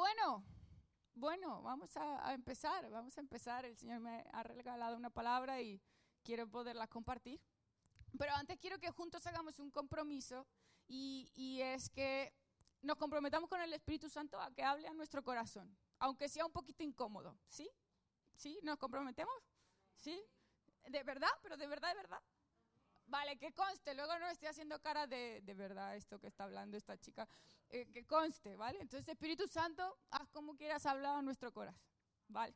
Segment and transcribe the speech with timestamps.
[0.00, 0.42] bueno,
[1.12, 3.66] bueno, vamos a, empezar, vamos a empezar.
[3.66, 5.78] El Señor me ha regalado una palabra y
[6.22, 7.38] quiero poderla compartir.
[8.18, 10.46] Pero antes quiero que juntos hagamos un compromiso
[10.88, 12.32] y, y es que
[12.80, 16.52] nos comprometamos con el Espíritu Santo a que hable a nuestro corazón, aunque sea un
[16.52, 17.70] poquito incómodo, ¿sí?
[18.34, 18.58] ¿Sí?
[18.62, 19.34] ¿Nos comprometemos?
[19.96, 20.18] ¿Sí?
[20.88, 21.28] ¿De verdad?
[21.42, 22.22] ¿Pero de verdad, de verdad?
[23.10, 26.76] Vale, que conste, luego no estoy haciendo cara de, de verdad esto que está hablando
[26.76, 27.26] esta chica,
[27.68, 28.78] eh, que conste, ¿vale?
[28.80, 31.82] Entonces, Espíritu Santo, haz como quieras hablar a nuestro corazón,
[32.28, 32.54] ¿vale?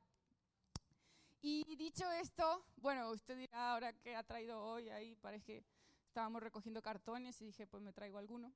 [1.43, 5.65] Y dicho esto, bueno, usted dirá ahora que ha traído hoy, ahí parece que
[6.07, 8.55] estábamos recogiendo cartones y dije, pues me traigo alguno.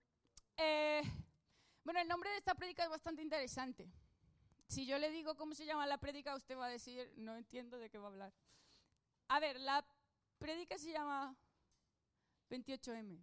[0.57, 1.03] Eh,
[1.83, 3.91] bueno, el nombre de esta prédica es bastante interesante.
[4.69, 7.77] Si yo le digo cómo se llama la prédica, usted va a decir, no entiendo
[7.77, 8.33] de qué va a hablar.
[9.27, 9.85] A ver, la
[10.39, 11.37] prédica se llama
[12.49, 13.19] 28M.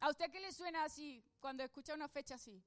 [0.00, 2.62] ¿A usted qué le suena así cuando escucha una fecha así?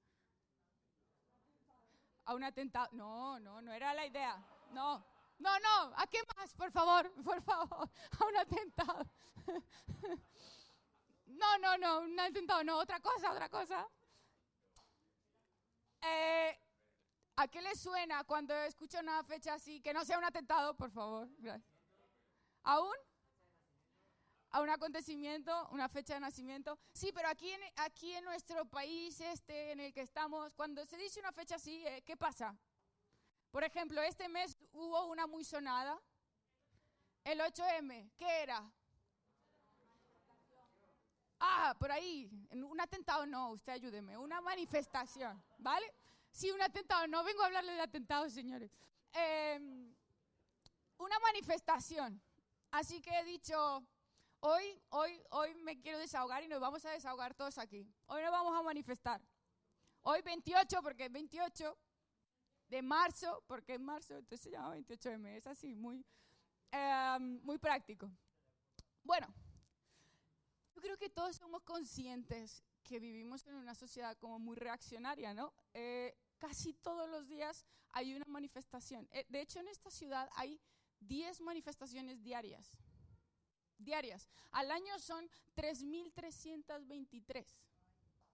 [2.26, 2.90] A un atentado.
[2.94, 4.36] No, no, no era la idea.
[4.72, 5.06] No,
[5.40, 5.94] no, no.
[5.96, 6.54] ¿A qué más?
[6.54, 7.90] Por favor, por favor.
[8.20, 9.06] A un atentado.
[11.28, 12.78] No, no, no, un atentado, no.
[12.78, 13.86] Otra cosa, otra cosa.
[16.02, 16.58] Eh,
[17.36, 19.82] ¿A qué le suena cuando escucha una fecha así?
[19.82, 21.28] Que no sea un atentado, por favor.
[21.38, 21.78] Gracias.
[22.64, 22.96] ¿A un?
[24.52, 26.78] A un acontecimiento, una fecha de nacimiento.
[26.94, 30.98] Sí, pero aquí en, aquí en nuestro país este en el que estamos, cuando se
[30.98, 32.56] dice una fecha así, eh, ¿qué pasa?
[33.52, 36.00] Por ejemplo, este mes hubo una muy sonada,
[37.24, 38.72] el 8M, ¿qué era?
[41.40, 45.94] Ah, por ahí, un atentado no, usted ayúdeme, una manifestación, ¿vale?
[46.32, 48.72] Sí, un atentado, no vengo a hablarle de atentados, señores.
[49.14, 49.60] Eh,
[50.98, 52.22] una manifestación.
[52.72, 53.84] Así que he dicho,
[54.40, 57.92] Hoy, hoy, hoy me quiero desahogar y nos vamos a desahogar todos aquí.
[58.06, 59.20] Hoy nos vamos a manifestar.
[60.04, 61.76] Hoy 28, porque es 28
[62.68, 65.38] de marzo, porque es marzo, entonces se llama 28M.
[65.38, 66.06] Es así, muy,
[66.72, 68.12] eh, muy práctico.
[69.04, 69.28] Bueno,
[70.76, 75.52] yo creo que todos somos conscientes que vivimos en una sociedad como muy reaccionaria, ¿no?
[75.74, 79.08] Eh, casi todos los días hay una manifestación.
[79.12, 80.62] Eh, de hecho, en esta ciudad hay
[81.00, 82.78] 10 manifestaciones diarias
[83.78, 84.28] diarias.
[84.52, 87.46] Al año son 3.323.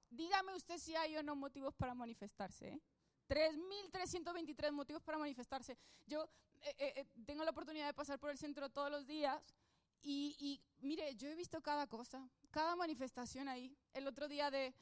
[0.10, 2.70] Dígame usted si hay o no motivos para manifestarse.
[2.70, 2.82] ¿eh?
[3.28, 5.78] 3.323 motivos para manifestarse.
[6.06, 6.30] Yo
[6.62, 9.56] eh, eh, eh, tengo la oportunidad de pasar por el centro todos los días
[10.06, 13.76] y, mire, yo he visto cada cosa, cada manifestación ahí.
[13.94, 14.74] El otro día de,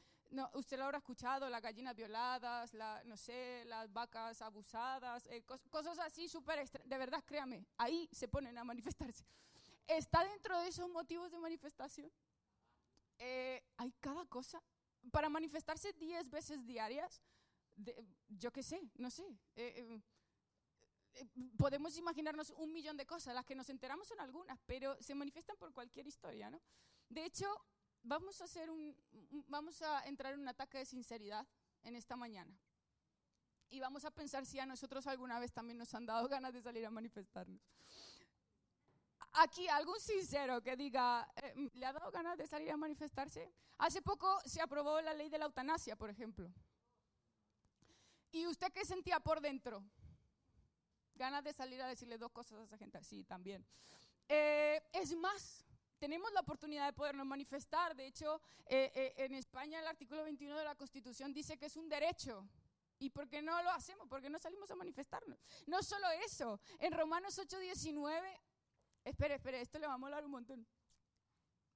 [0.54, 6.00] usted lo habrá escuchado, las gallinas violadas, la, no sé, las vacas abusadas, cos, cosas
[6.00, 9.24] así súper, de verdad, créame, ahí se ponen a manifestarse.
[9.86, 12.10] ¿Está dentro de esos motivos de manifestación?
[13.18, 14.62] Eh, hay cada cosa.
[15.10, 17.22] Para manifestarse 10 veces diarias,
[18.28, 19.24] yo qué sé, no sé.
[19.56, 20.00] Eh,
[21.14, 21.26] eh,
[21.56, 23.34] podemos imaginarnos un millón de cosas.
[23.34, 26.60] Las que nos enteramos son algunas, pero se manifiestan por cualquier historia, ¿no?
[27.08, 27.46] De hecho,
[28.02, 28.96] vamos a, hacer un,
[29.48, 31.46] vamos a entrar en un ataque de sinceridad
[31.82, 32.56] en esta mañana.
[33.68, 36.62] Y vamos a pensar si a nosotros alguna vez también nos han dado ganas de
[36.62, 37.60] salir a manifestarnos
[39.34, 43.52] aquí algún sincero que diga, eh, ¿le ha dado ganas de salir a manifestarse?
[43.78, 46.52] Hace poco se aprobó la ley de la eutanasia, por ejemplo.
[48.30, 49.84] ¿Y usted qué sentía por dentro?
[51.14, 53.02] Ganas de salir a decirle dos cosas a esa gente.
[53.04, 53.64] Sí, también.
[54.28, 55.66] Eh, es más,
[55.98, 57.94] tenemos la oportunidad de podernos manifestar.
[57.94, 61.76] De hecho, eh, eh, en España el artículo 21 de la Constitución dice que es
[61.76, 62.48] un derecho.
[62.98, 64.08] ¿Y por qué no lo hacemos?
[64.08, 65.38] ¿Por qué no salimos a manifestarnos?
[65.66, 68.40] No solo eso, en Romanos 8:19
[69.04, 70.66] Espere, espere, esto le va a molar un montón.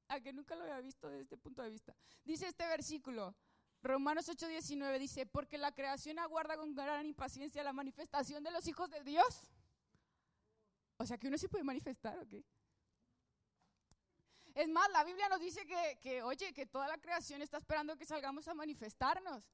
[0.08, 1.96] A que nunca lo había visto desde este punto de vista.
[2.24, 3.34] Dice este versículo,
[3.82, 8.90] Romanos 8:19, dice, porque la creación aguarda con gran impaciencia la manifestación de los hijos
[8.90, 9.50] de Dios.
[10.98, 12.34] O sea que uno sí puede manifestar, ¿ok?
[14.54, 17.96] Es más, la Biblia nos dice que, que oye, que toda la creación está esperando
[17.96, 19.44] que salgamos a manifestarnos.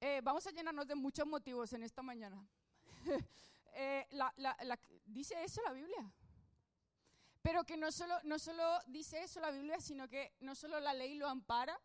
[0.00, 2.46] Eh, vamos a llenarnos de muchos motivos en esta mañana.
[3.72, 6.12] eh, la, la, la, dice eso la Biblia.
[7.42, 10.94] Pero que no solo, no solo dice eso la Biblia, sino que no solo la
[10.94, 11.78] ley lo ampara,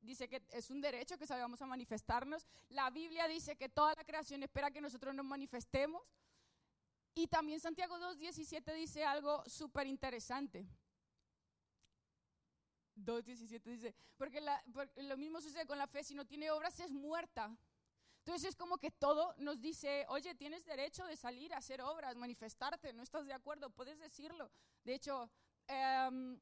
[0.00, 2.46] dice que es un derecho que salgamos a manifestarnos.
[2.68, 6.02] La Biblia dice que toda la creación espera que nosotros nos manifestemos.
[7.14, 10.68] Y también Santiago 2.17 dice algo súper interesante.
[12.96, 16.78] 2.17 dice, porque, la, porque, lo mismo sucede con la fe, si no tiene obras
[16.80, 17.56] es muerta.
[18.26, 22.16] Entonces es como que todo nos dice, oye, tienes derecho de salir a hacer obras,
[22.16, 24.50] manifestarte, no estás de acuerdo, puedes decirlo.
[24.82, 25.30] De hecho,
[25.68, 26.36] eh,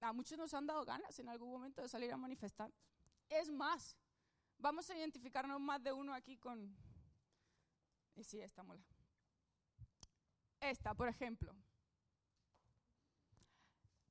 [0.00, 2.70] a muchos nos han dado ganas en algún momento de salir a manifestar.
[3.30, 3.96] Es más,
[4.58, 6.76] vamos a identificarnos más de uno aquí con,
[8.14, 8.84] Y sí, esta mola.
[10.60, 11.56] Esta, por ejemplo.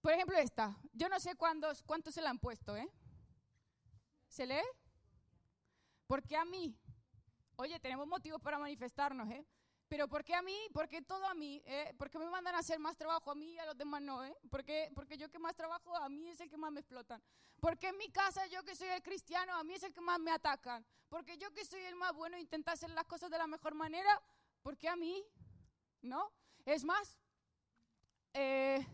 [0.02, 0.76] Por ejemplo, esta.
[0.94, 2.90] Yo no sé cuántos, cuántos se la han puesto, ¿eh?
[4.28, 4.64] ¿Se lee?
[6.12, 6.78] Porque a mí,
[7.56, 9.46] oye, tenemos motivos para manifestarnos, ¿eh?
[9.88, 10.58] Pero ¿por qué a mí?
[10.74, 11.64] ¿Por qué todo a mí?
[11.66, 11.94] ¿Eh?
[11.98, 14.22] ¿Por qué me mandan a hacer más trabajo a mí y a los demás no?
[14.26, 14.36] ¿eh?
[14.50, 14.92] ¿Por qué?
[14.94, 17.24] Porque yo que más trabajo, a mí es el que más me explotan.
[17.62, 20.20] Porque en mi casa yo que soy el cristiano, a mí es el que más
[20.20, 20.86] me atacan.
[21.08, 24.22] Porque yo que soy el más bueno intenta hacer las cosas de la mejor manera,
[24.64, 25.24] ¿por qué a mí?
[26.02, 26.30] ¿No?
[26.66, 27.18] Es más,
[28.34, 28.86] eh,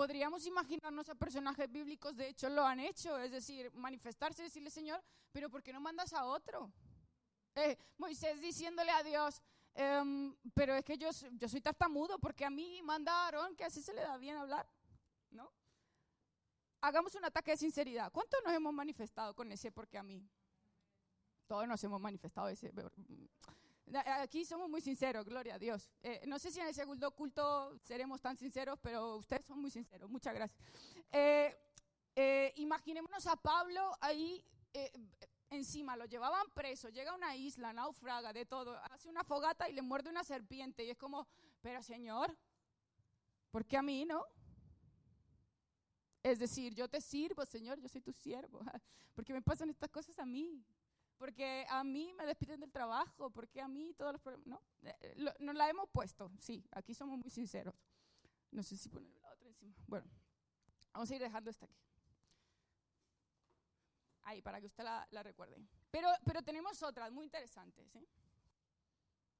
[0.00, 5.02] podríamos imaginarnos a personajes bíblicos, de hecho lo han hecho, es decir, manifestarse, decirle Señor,
[5.32, 6.70] pero ¿por qué no mandas a otro?
[7.54, 9.42] Eh, Moisés diciéndole a Dios,
[9.80, 13.94] Em, pero es que yo, yo soy tartamudo porque a mí mandaron que así se
[13.94, 14.68] le da bien hablar,
[15.30, 15.52] ¿no?
[16.80, 18.10] Hagamos un ataque de sinceridad.
[18.10, 20.28] ¿Cuántos nos hemos manifestado con ese porque a mí?
[21.46, 22.72] Todos nos hemos manifestado ese.
[24.20, 25.90] Aquí somos muy sinceros, gloria a Dios.
[26.02, 29.70] Eh, no sé si en el segundo culto seremos tan sinceros, pero ustedes son muy
[29.70, 30.10] sinceros.
[30.10, 30.60] Muchas gracias.
[31.10, 31.56] Eh,
[32.14, 34.44] eh, imaginémonos a Pablo ahí
[35.50, 39.72] encima, lo llevaban preso, llega a una isla, naufraga, de todo, hace una fogata y
[39.72, 40.84] le muerde una serpiente.
[40.84, 41.26] Y es como,
[41.60, 42.36] pero Señor,
[43.50, 44.24] ¿por qué a mí no?
[46.22, 48.60] Es decir, yo te sirvo, Señor, yo soy tu siervo.
[49.14, 50.62] ¿Por qué me pasan estas cosas a mí?
[51.18, 54.46] Porque a mí me despiden del trabajo, porque a mí todos los problemas.
[54.46, 57.74] No, eh, nos la hemos puesto, sí, aquí somos muy sinceros.
[58.50, 59.74] No sé si poner la otra encima.
[59.86, 60.06] Bueno,
[60.92, 61.88] vamos a ir dejando esta aquí
[64.28, 65.56] ahí para que usted la, recuerde.
[65.90, 67.94] Pero, pero tenemos otras muy interesantes.
[67.96, 68.06] ¿eh?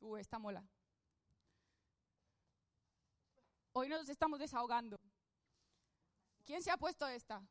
[0.01, 0.65] Uh, esta mola.
[3.73, 4.99] Hoy nos estamos desahogando.
[6.47, 7.47] ¿Quién se ha puesto esta?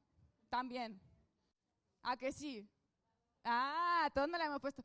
[0.50, 1.00] También.
[2.02, 2.68] ¿A que sí?
[3.50, 4.84] Ah, todos no la hemos puesto.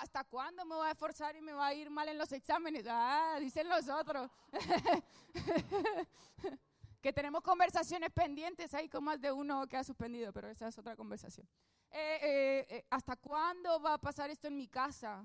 [0.00, 2.84] ¿Hasta cuándo me voy a esforzar y me va a ir mal en los exámenes?
[2.88, 4.28] Ah, dicen los otros.
[7.00, 10.78] que tenemos conversaciones pendientes ahí con más de uno que ha suspendido, pero esa es
[10.78, 11.46] otra conversación.
[11.90, 15.24] Eh, eh, eh, ¿hasta cuándo va a pasar esto en mi casa?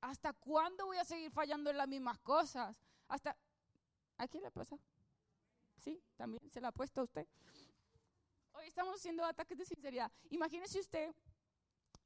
[0.00, 2.76] ¿Hasta cuándo voy a seguir fallando en las mismas cosas?
[3.08, 3.36] ¿Hasta...
[4.18, 4.76] ¿A quién le pasa?
[5.78, 7.26] Sí, también se la ha puesto a usted.
[8.52, 10.10] Hoy estamos haciendo ataques de sinceridad.
[10.30, 11.12] Imagínese usted,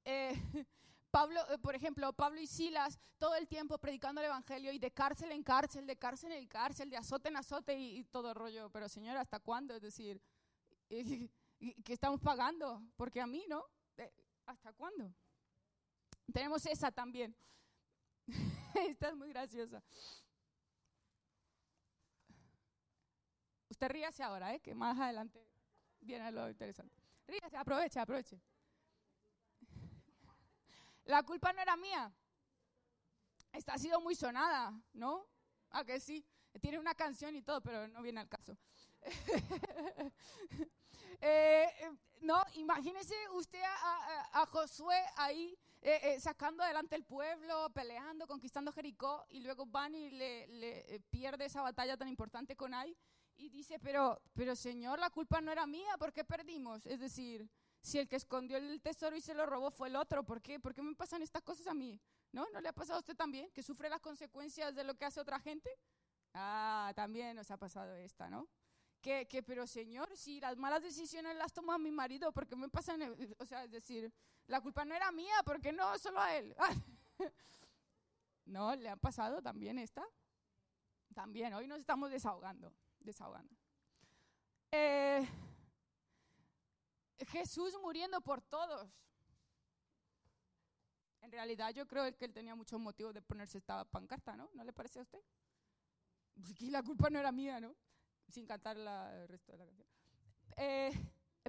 [1.10, 5.32] Pablo, por ejemplo, Pablo y Silas todo el tiempo predicando el Evangelio y de cárcel
[5.32, 8.70] en cárcel, de cárcel en cárcel, de azote en azote y, todo el rollo.
[8.70, 9.74] Pero señor, ¿hasta cuándo?
[9.74, 10.20] Es decir,
[10.90, 12.82] ¿qué estamos pagando?
[12.96, 13.64] Porque a mí, ¿no?
[14.44, 15.12] ¿Hasta cuándo?
[16.32, 17.34] Tenemos esa también.
[18.74, 19.82] Esta es muy graciosa.
[23.68, 24.60] Usted ríase ahora, ¿eh?
[24.60, 25.44] que más adelante
[26.00, 27.02] viene lo interesante.
[27.26, 28.40] Ríase, aproveche, aproveche.
[31.06, 32.12] La culpa no era mía.
[33.52, 35.26] Esta ha sido muy sonada, ¿no?
[35.70, 36.24] ¿A que sí?
[36.60, 38.56] Tiene una canción y todo, pero no viene al caso.
[41.22, 41.66] Eh,
[42.20, 49.24] no, imagínese usted a, Josué ahí eh, eh, sacando adelante el pueblo, peleando, conquistando Jericó,
[49.30, 52.94] y luego van y le, pierde esa batalla tan importante con Ai,
[53.36, 56.84] y dice, pero, pero Señor, la culpa no era mía, ¿por qué perdimos?
[56.84, 57.48] Es decir,
[57.86, 60.58] si el que escondió el tesoro y se lo robó fue el otro, ¿por qué?
[60.58, 62.00] ¿Por qué me pasan estas cosas a mí?
[62.32, 62.44] ¿No?
[62.52, 63.48] ¿No le ha pasado a usted también?
[63.52, 65.70] ¿Que sufre las consecuencias de lo que hace otra gente?
[66.34, 68.48] Ah, también nos ha pasado esta, ¿no?
[69.00, 73.00] que, pero Señor, si las malas decisiones las toma mi marido, ¿por qué me pasan?
[73.38, 74.12] O sea, es decir,
[74.48, 76.56] la culpa no era mía, ¿por qué no solo a él?
[78.46, 80.04] no, le ha pasado también esta.
[81.14, 83.54] También, hoy nos estamos desahogando, desahogando.
[84.72, 85.24] Eh,
[87.28, 88.88] Jesús muriendo por todos.
[91.22, 94.50] En realidad yo creo que él tenía muchos motivos de ponerse esta pancarta, ¿no?
[94.54, 95.20] ¿No le parece a usted?
[96.34, 97.74] Pues la culpa no era mía, ¿no?
[98.28, 99.88] sin cantar el resto de la canción.
[100.56, 100.92] Eh,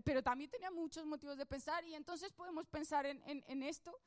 [0.03, 3.99] pero también tenía muchos motivos de pensar y entonces podemos pensar en, en, esto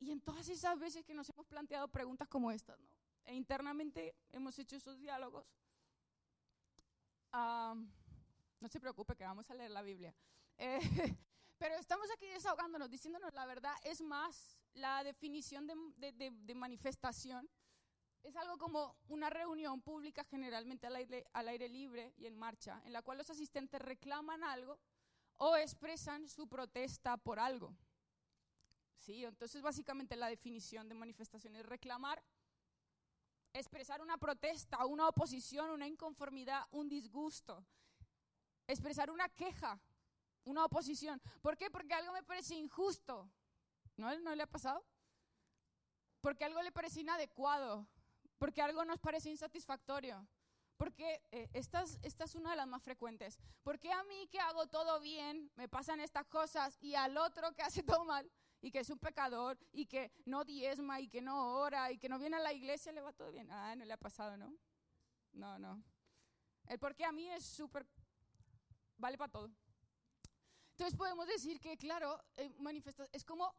[0.00, 2.88] y en todas esas veces que nos hemos planteado preguntas como estas, ¿no?
[3.24, 5.46] E internamente hemos hecho esos diálogos.
[7.32, 10.14] no se preocupe que vamos a leer la Biblia.
[10.58, 10.80] Eh,
[11.58, 13.74] pero estamos aquí desahogándonos, diciéndonos la verdad.
[13.84, 17.48] Es más, la definición de, de, de manifestación
[18.22, 22.82] es algo como una reunión pública generalmente al aire, al aire libre y en marcha,
[22.84, 24.78] en la cual los asistentes reclaman algo
[25.38, 27.74] o expresan su protesta por algo.
[28.96, 32.22] Sí, entonces básicamente la definición de manifestación es reclamar,
[33.52, 37.64] expresar una protesta, una oposición, una inconformidad, un disgusto,
[38.66, 39.80] expresar una queja,
[40.44, 41.20] una oposición.
[41.42, 41.70] ¿Por qué?
[41.70, 43.30] Porque algo me parece injusto.
[43.96, 44.84] ¿No, ¿No le ha pasado?
[46.20, 47.88] Porque algo le parece inadecuado
[48.38, 50.26] porque algo nos parece insatisfactorio.
[50.76, 53.38] Porque eh, esta, es, esta es una de las más frecuentes.
[53.64, 57.62] Porque a mí que hago todo bien me pasan estas cosas y al otro que
[57.62, 58.30] hace todo mal
[58.60, 62.08] y que es un pecador y que no diezma y que no ora y que
[62.08, 63.50] no viene a la iglesia le va todo bien?
[63.50, 64.56] Ah, no le ha pasado, ¿no?
[65.32, 65.82] No, no.
[66.66, 67.84] El porque a mí es súper...
[68.96, 69.50] vale para todo.
[70.78, 72.52] Entonces podemos decir que, claro, eh,
[73.10, 73.52] es como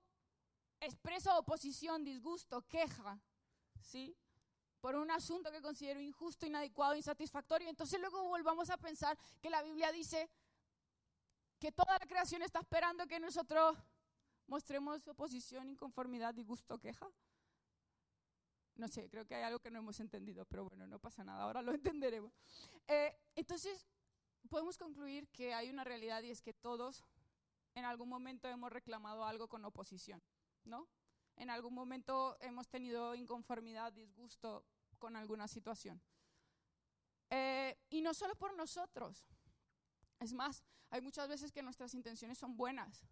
[0.80, 3.20] expreso oposición, disgusto, queja,
[3.82, 4.16] ¿sí?
[4.80, 7.68] por un asunto que considero injusto, inadecuado, insatisfactorio.
[7.68, 10.30] Entonces luego volvamos a pensar que la Biblia dice
[11.60, 13.78] que toda la creación está esperando que nosotros
[14.48, 17.12] mostremos oposición, inconformidad, disgusto, queja.
[18.76, 21.44] No sé, creo que hay algo que no hemos entendido, pero bueno, no pasa nada,
[21.44, 22.32] ahora lo entenderemos.
[22.88, 23.86] Eh, entonces,
[24.48, 27.04] podemos concluir que hay una realidad y es que todos
[27.76, 30.22] en algún momento hemos reclamado algo con oposición,
[30.64, 30.88] ¿no?
[31.40, 34.66] en algún momento hemos tenido inconformidad, disgusto
[35.00, 36.02] con alguna situación.
[37.30, 39.26] Eh, y no solo por nosotros.
[40.20, 43.08] Es más, hay muchas veces que nuestras intenciones son buenas.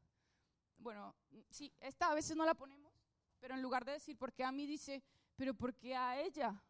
[0.77, 1.15] Bueno,
[1.49, 2.93] sí, esta a veces no la ponemos,
[3.39, 4.67] pero en lugar de decir, ¿por qué a mí?
[4.67, 5.01] Dice,
[5.37, 6.61] pero ¿por qué a ella?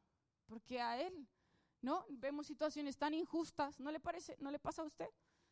[0.46, 1.28] ¿Por qué a él?
[1.82, 2.06] ¿No?
[2.10, 4.36] Vemos situaciones tan injustas, ¿no le parece?
[4.40, 5.10] ¿No le pasa a usted?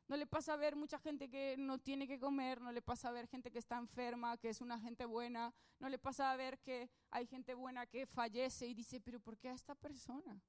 [0.07, 3.09] No le pasa a ver mucha gente que no tiene que comer, no le pasa
[3.09, 6.35] a ver gente que está enferma, que es una gente buena, no le pasa a
[6.35, 10.39] ver que hay gente buena que fallece y dice, pero ¿por qué a esta persona?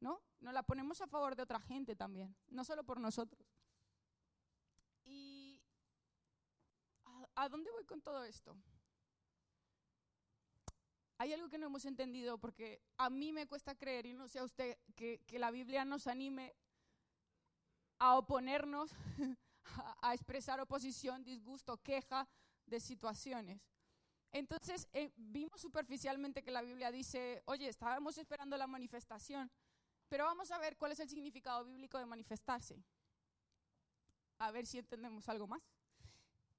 [0.00, 0.22] ¿No?
[0.40, 3.46] Nos la ponemos a favor de otra gente también, no solo por nosotros.
[5.04, 5.62] ¿Y
[7.34, 8.56] a, dónde voy con todo esto?
[11.22, 14.40] Hay algo que no hemos entendido porque a mí me cuesta creer, y no sé
[14.40, 16.52] a usted, que, la Biblia nos anime
[18.00, 18.90] a oponernos,
[20.02, 22.28] a expresar oposición, disgusto, queja
[22.66, 23.60] de situaciones.
[24.32, 29.48] Entonces, eh, vimos superficialmente que la Biblia dice, oye, estábamos esperando la manifestación,
[30.08, 32.82] pero vamos a ver cuál es el significado bíblico de manifestarse.
[34.38, 35.62] A ver si entendemos algo más.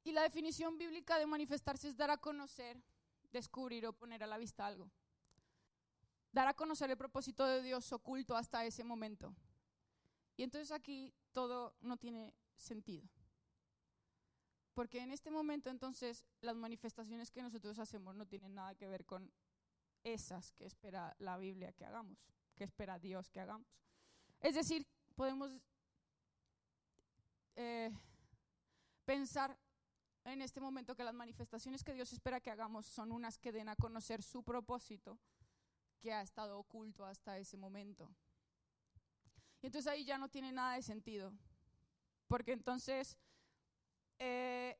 [0.06, 2.82] Y la definición bíblica de manifestarse es dar a conocer,
[3.34, 4.90] descubrir o poner a la vista algo.
[6.32, 9.36] Dar a conocer el propósito de Dios oculto hasta ese momento.
[10.38, 13.08] Y entonces aquí todo no tiene sentido.
[14.74, 19.06] Porque en este momento entonces las manifestaciones que nosotros hacemos no tienen nada que ver
[19.06, 19.32] con
[20.04, 22.18] esas que espera la Biblia que hagamos,
[22.56, 23.68] que espera Dios que hagamos.
[24.40, 25.52] Es decir, podemos
[27.56, 27.92] eh,
[29.06, 29.58] pensar
[30.26, 33.70] en este momento que las manifestaciones que Dios espera que hagamos son unas que den
[33.70, 35.20] a conocer su propósito
[36.00, 38.10] que ha estado oculto hasta ese momento.
[39.62, 41.34] Y entonces ahí ya no tiene nada de sentido.
[42.28, 43.18] Porque entonces,
[44.20, 44.78] eh,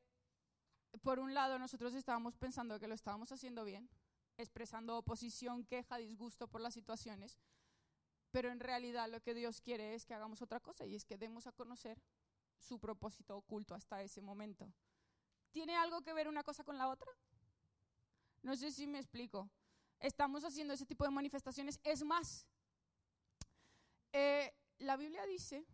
[1.02, 3.88] por un lado, nosotros estábamos pensando que lo estábamos haciendo bien,
[4.36, 7.38] expresando oposición, queja, disgusto por las situaciones,
[8.30, 11.16] pero en realidad lo que Dios quiere es que hagamos otra cosa y es que
[11.16, 12.02] demos a conocer
[12.58, 14.72] su propósito oculto hasta ese momento.
[15.54, 17.08] ¿Tiene algo que ver una cosa con la otra?
[18.42, 19.48] No sé si me explico.
[20.00, 21.78] Estamos haciendo ese tipo de manifestaciones.
[21.84, 22.44] Es más,
[24.12, 25.64] eh, la Biblia dice,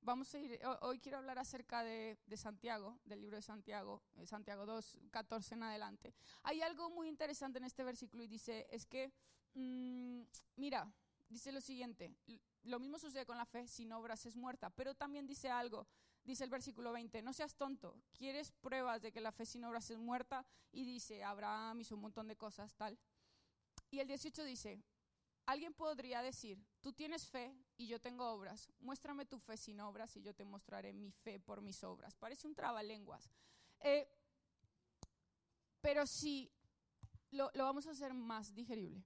[0.00, 4.64] vamos a ir, hoy quiero hablar acerca de, Santiago, del libro de Santiago, eh, Santiago
[4.64, 6.14] 2, 14 en adelante.
[6.42, 9.12] Hay algo muy interesante en este versículo y dice, es que,
[9.52, 10.22] mm,
[10.56, 10.90] mira,
[11.28, 12.16] dice lo siguiente,
[12.62, 15.86] lo mismo sucede con la fe, sin obras es muerta, pero también dice algo,
[16.24, 19.90] dice el versículo 20, no seas tonto, quieres pruebas de que la fe sin obras
[19.90, 22.98] es muerta y dice, Abraham hizo un montón de cosas, tal.
[23.90, 24.82] Y el 18 dice,
[25.50, 30.16] Alguien podría decir, tú tienes fe y yo tengo obras, muéstrame tu fe sin obras
[30.16, 32.14] y yo te mostraré mi fe por mis obras.
[32.14, 33.28] Parece un trabalenguas.
[33.80, 34.08] Eh,
[35.80, 36.52] pero si
[37.32, 39.04] lo, lo vamos a hacer más digerible.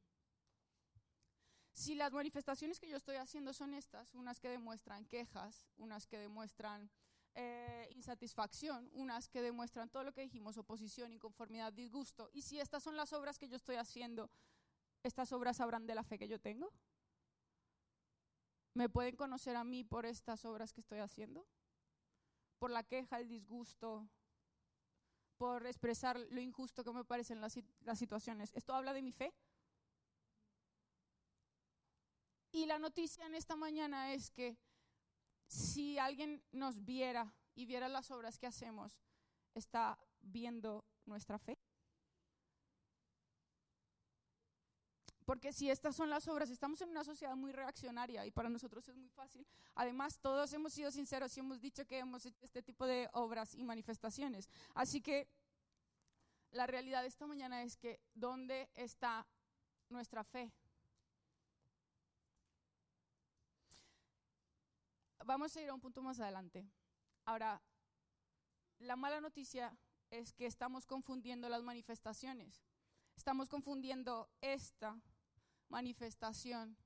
[1.72, 6.18] Si las manifestaciones que yo estoy haciendo son estas, unas que demuestran quejas, unas que
[6.18, 6.90] demuestran
[7.34, 12.82] eh, insatisfacción, unas que demuestran todo lo que dijimos, oposición, inconformidad, disgusto, y si estas
[12.82, 14.30] son las obras que yo estoy haciendo,
[15.02, 16.72] ¿estas obras sabrán de la fe que yo tengo?
[18.74, 21.46] ¿Me pueden conocer a mí por estas obras que estoy haciendo?
[22.58, 24.08] Por la queja, el disgusto,
[25.36, 28.52] por expresar lo injusto que me parecen las, las situaciones.
[28.54, 29.32] ¿Esto habla de mi fe?
[32.52, 34.56] Y la noticia en esta mañana es que
[35.46, 38.98] si alguien nos viera y viera las obras que hacemos,
[39.54, 41.58] está viendo nuestra fe.
[45.24, 48.86] Porque si estas son las obras, estamos en una sociedad muy reaccionaria y para nosotros
[48.88, 49.46] es muy fácil.
[49.74, 53.54] Además, todos hemos sido sinceros y hemos dicho que hemos hecho este tipo de obras
[53.54, 54.48] y manifestaciones.
[54.74, 55.26] Así que
[56.50, 59.26] la realidad de esta mañana es que ¿dónde está
[59.88, 60.52] nuestra fe?
[65.24, 66.66] Vamos a ir a un punto más adelante.
[67.24, 67.60] Ahora,
[68.78, 69.76] la mala noticia
[70.10, 72.62] es que estamos confundiendo las manifestaciones.
[73.16, 75.00] Estamos confundiendo esta
[75.68, 76.76] manifestación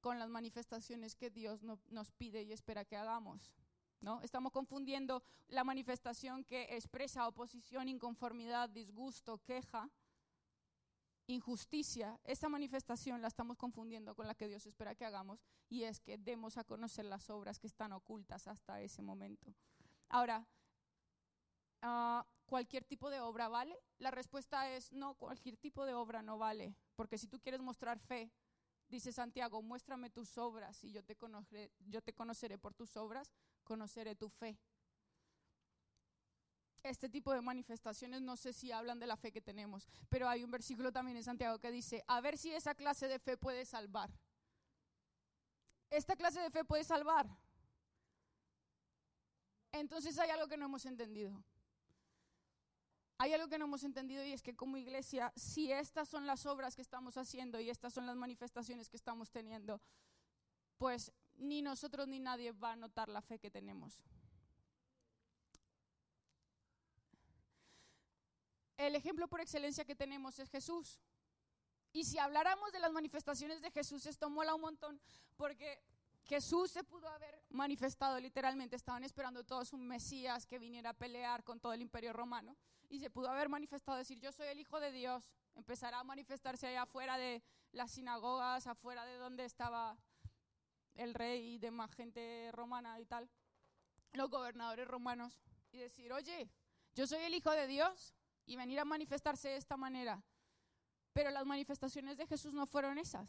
[0.00, 3.52] con las manifestaciones que Dios nos pide y espera que hagamos.
[4.00, 4.20] ¿no?
[4.22, 9.90] Estamos confundiendo la manifestación que expresa oposición, inconformidad, disgusto, queja,
[11.28, 12.18] injusticia.
[12.24, 16.18] Esa manifestación la estamos confundiendo con la que Dios espera que hagamos y es que
[16.18, 19.54] demos a conocer las obras que están ocultas hasta ese momento.
[20.08, 20.46] Ahora,
[21.82, 23.78] ah, ¿cualquier tipo de obra vale?
[23.98, 27.98] La respuesta es no, cualquier tipo de obra no vale, porque si tú quieres mostrar
[27.98, 28.32] fe,
[28.88, 33.34] dice Santiago, muéstrame tus obras y yo te, conoceré, yo te conoceré por tus obras,
[33.64, 34.58] conoceré tu fe.
[36.82, 40.44] Este tipo de manifestaciones no sé si hablan de la fe que tenemos, pero hay
[40.44, 43.64] un versículo también en Santiago que dice, a ver si esa clase de fe puede
[43.64, 44.10] salvar.
[45.90, 47.28] ¿Esta clase de fe puede salvar?
[49.72, 51.42] Entonces hay algo que no hemos entendido.
[53.18, 56.46] Hay algo que no hemos entendido y es que como iglesia, si estas son las
[56.46, 59.80] obras que estamos haciendo y estas son las manifestaciones que estamos teniendo,
[60.76, 64.00] pues ni nosotros ni nadie va a notar la fe que tenemos.
[68.78, 71.00] El ejemplo por excelencia que tenemos es Jesús.
[71.92, 75.00] Y si habláramos de las manifestaciones de Jesús, esto mola un montón,
[75.36, 75.82] porque
[76.22, 81.42] Jesús se pudo haber manifestado literalmente, estaban esperando todos un Mesías que viniera a pelear
[81.42, 82.56] con todo el imperio romano,
[82.88, 86.68] y se pudo haber manifestado, decir, yo soy el Hijo de Dios, empezará a manifestarse
[86.68, 87.42] allá afuera de
[87.72, 89.98] las sinagogas, afuera de donde estaba
[90.94, 93.28] el rey y demás gente romana y tal,
[94.12, 95.40] los gobernadores romanos,
[95.72, 96.48] y decir, oye,
[96.94, 98.14] yo soy el Hijo de Dios,
[98.48, 100.22] y venir a manifestarse de esta manera.
[101.12, 103.28] Pero las manifestaciones de Jesús no fueron esas.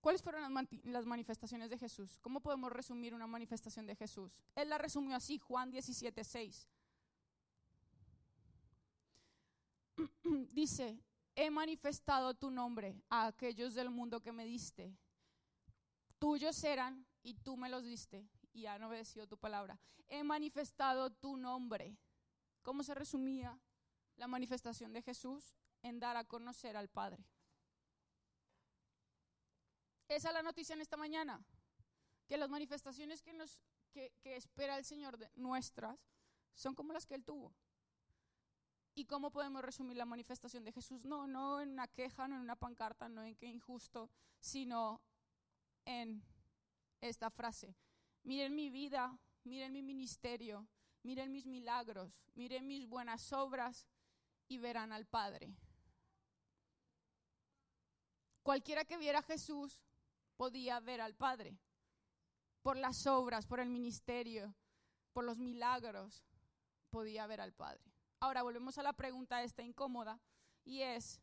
[0.00, 0.54] ¿Cuáles fueron
[0.84, 2.18] las, manifestaciones de Jesús?
[2.20, 4.38] ¿Cómo podemos resumir una manifestación de Jesús?
[4.54, 6.68] Él la resumió así, Juan 17, 6.
[10.52, 10.98] Dice,
[11.34, 14.96] he manifestado tu nombre a aquellos del mundo que me diste.
[16.18, 19.78] Tuyos eran y tú me los diste y han obedecido tu palabra.
[20.08, 21.98] He manifestado tu nombre.
[22.66, 23.56] ¿Cómo se resumía
[24.16, 25.54] la manifestación de Jesús?
[25.82, 27.24] En dar a conocer al Padre.
[30.08, 31.40] Esa es la noticia en esta mañana,
[32.26, 33.60] que las manifestaciones que, nos,
[33.92, 35.96] que, espera el Señor de nuestras
[36.56, 37.54] son como las que Él tuvo.
[38.96, 41.04] ¿Y cómo podemos resumir la manifestación de Jesús?
[41.04, 45.00] No, no en una queja, no en una pancarta, no en que injusto, sino
[45.84, 46.20] en
[47.00, 47.76] esta frase.
[48.24, 50.66] Miren mi vida, miren mi ministerio,
[51.06, 53.86] miren mis milagros, miren mis buenas obras
[54.48, 55.54] y verán al Padre.
[58.42, 59.84] Cualquiera que viera a Jesús
[60.36, 61.56] podía ver al Padre.
[62.60, 64.52] Por las obras, por el ministerio,
[65.12, 66.24] por los milagros,
[66.90, 67.84] podía ver al Padre.
[68.18, 70.20] Ahora volvemos a la pregunta esta incómoda
[70.64, 71.20] y es,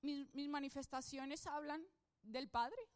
[0.00, 1.84] ¿mis, mis manifestaciones hablan
[2.22, 2.88] del Padre?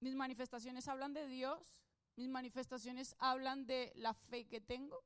[0.00, 1.83] ¿Mis manifestaciones hablan de Dios?
[2.16, 5.04] ¿Mis manifestaciones hablan de la fe que tengo?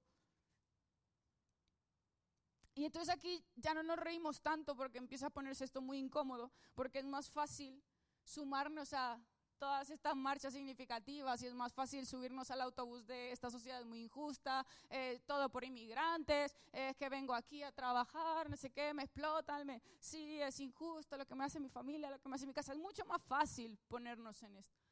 [2.75, 6.53] Y entonces aquí ya no nos reímos tanto porque empieza a ponerse esto muy incómodo,
[6.75, 7.83] porque es más fácil
[8.23, 9.21] sumarnos a
[9.59, 14.03] todas estas marchas significativas y es más fácil subirnos al autobús de esta sociedad muy
[14.03, 19.03] injusta, eh, todo por inmigrantes, es que vengo aquí a trabajar, no sé qué, me
[19.03, 22.47] explotan, me, sí, es injusto lo que me hace mi familia, lo que me hace
[22.47, 22.73] mi casa.
[22.73, 24.88] Es mucho más fácil ponernos en esto.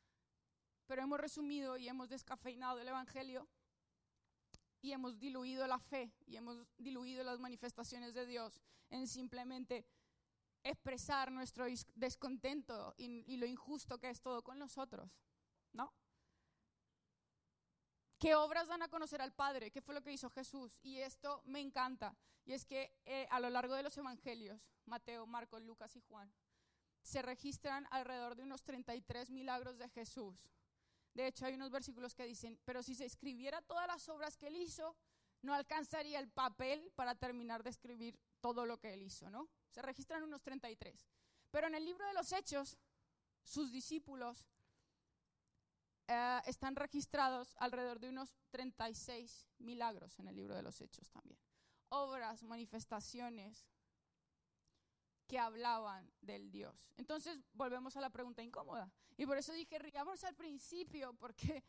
[0.87, 3.49] Pero hemos resumido y hemos descafeinado el Evangelio
[4.81, 9.85] y hemos diluido la fe y hemos diluido las manifestaciones de Dios en simplemente
[10.63, 15.11] expresar nuestro descontento y, lo injusto que es todo con nosotros,
[15.73, 15.93] ¿no?
[18.19, 19.71] ¿Qué obras dan a conocer al Padre?
[19.71, 20.81] ¿Qué fue lo que hizo Jesús?
[20.83, 22.17] Y esto me encanta.
[22.47, 26.33] Y es que eh, a lo largo de los evangelios, Mateo, Marcos, Lucas y Juan,
[27.03, 30.49] se registran alrededor de unos 33 milagros de Jesús.
[31.17, 34.49] De hecho, hay unos versículos que dicen, pero si se escribiera todas las obras que
[34.49, 34.95] él hizo,
[35.41, 39.49] no alcanzaría el papel para terminar de escribir todo lo que él hizo, ¿no?
[39.71, 41.09] Se registran unos 33.
[41.51, 42.77] Pero en el libro de los Hechos,
[43.43, 44.47] sus discípulos
[46.07, 51.41] eh, están registrados alrededor de unos 36 milagros en el libro de los Hechos también.
[51.89, 53.65] Obras, manifestaciones
[55.27, 56.91] que hablaban del Dios.
[56.97, 58.91] Entonces volvemos a la pregunta incómoda.
[59.17, 61.65] Y por eso dije, riamos al principio, porque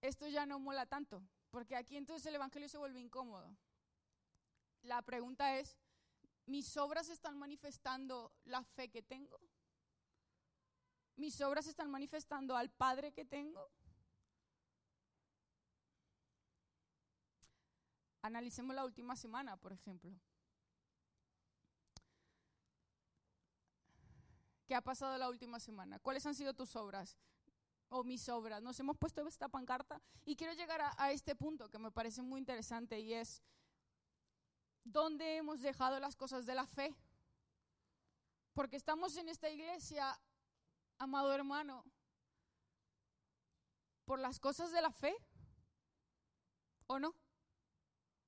[0.00, 1.22] esto ya no mola tanto.
[1.50, 3.56] Porque aquí entonces el Evangelio se vuelve incómodo.
[4.82, 5.78] La pregunta es,
[6.46, 9.38] ¿mis obras están manifestando la fe que tengo?
[11.16, 13.70] mis obras están manifestando al Padre que tengo.
[18.22, 20.12] Analicemos la última semana, por ejemplo.
[24.72, 25.98] ¿Qué ha pasado la última semana?
[25.98, 27.18] ¿Cuáles han sido tus obras?
[27.90, 28.62] O mis obras.
[28.62, 32.22] Nos hemos puesto esta pancarta y quiero llegar a, a este punto que me parece
[32.22, 33.42] muy interesante y es,
[34.82, 36.96] ¿dónde hemos dejado las cosas de la fe?
[38.54, 40.18] Porque estamos en esta iglesia,
[40.96, 41.84] amado hermano,
[44.06, 45.14] por las cosas de la fe,
[46.86, 47.14] ¿o no?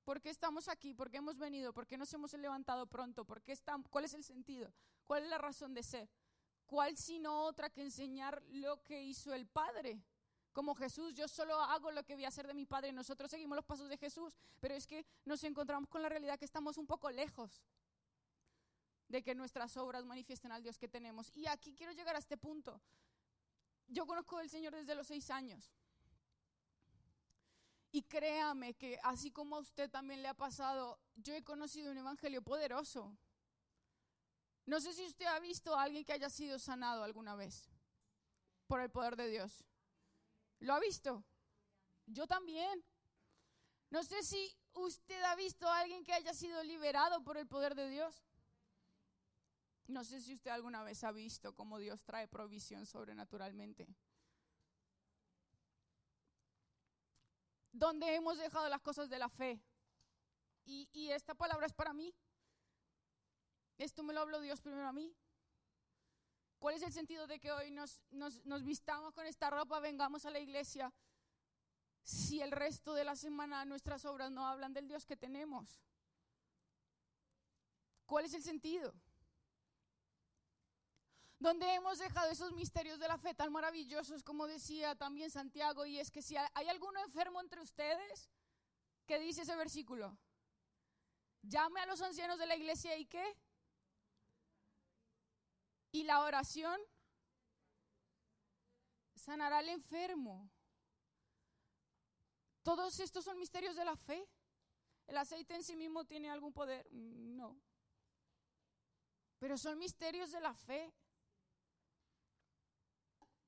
[0.03, 0.93] ¿Por qué estamos aquí?
[0.93, 1.73] ¿Por qué hemos venido?
[1.73, 3.25] ¿Por qué nos hemos levantado pronto?
[3.25, 3.89] ¿Por qué estamos?
[3.89, 4.71] ¿Cuál es el sentido?
[5.05, 6.07] ¿Cuál es la razón de ser?
[6.65, 10.01] ¿Cuál sino otra que enseñar lo que hizo el Padre?
[10.51, 12.93] Como Jesús, yo solo hago lo que voy a hacer de mi Padre.
[12.93, 16.45] Nosotros seguimos los pasos de Jesús, pero es que nos encontramos con la realidad que
[16.45, 17.61] estamos un poco lejos
[19.09, 21.29] de que nuestras obras manifiesten al Dios que tenemos.
[21.35, 22.81] Y aquí quiero llegar a este punto.
[23.87, 25.71] Yo conozco al Señor desde los seis años.
[27.91, 31.97] Y créame que así como a usted también le ha pasado, yo he conocido un
[31.97, 33.15] evangelio poderoso.
[34.65, 37.69] No sé si usted ha visto a alguien que haya sido sanado alguna vez
[38.67, 39.63] por el poder de Dios.
[40.59, 41.23] ¿Lo ha visto?
[42.07, 42.83] Yo también.
[43.89, 47.75] No sé si usted ha visto a alguien que haya sido liberado por el poder
[47.75, 48.23] de Dios.
[49.87, 53.87] No sé si usted alguna vez ha visto cómo Dios trae provisión sobrenaturalmente.
[57.75, 59.61] donde hemos dejado las cosas de la fe.
[60.65, 62.13] Y, esta palabra es para mí.
[63.77, 65.15] Esto me lo habló Dios primero a mí.
[66.59, 70.29] ¿Cuál es el sentido de que hoy nos, nos, vistamos con esta ropa, vengamos a
[70.29, 70.91] la iglesia,
[72.01, 75.81] si el resto de la semana nuestras obras no hablan del Dios que tenemos?
[78.05, 78.93] ¿Cuál es el sentido?
[81.37, 85.99] donde hemos dejado esos misterios de la fe tan maravillosos, como decía también Santiago, y
[85.99, 88.31] es que si hay alguno enfermo entre ustedes,
[89.05, 90.17] ¿qué dice ese versículo?
[91.43, 93.37] Llame a los ancianos de la iglesia y qué?
[95.95, 96.77] Y la oración
[99.15, 100.51] sanará al enfermo.
[102.63, 104.27] Todos estos son misterios de la fe.
[105.07, 106.85] ¿El aceite en sí mismo tiene algún poder?
[106.91, 107.57] No.
[109.39, 110.93] Pero son misterios de la fe.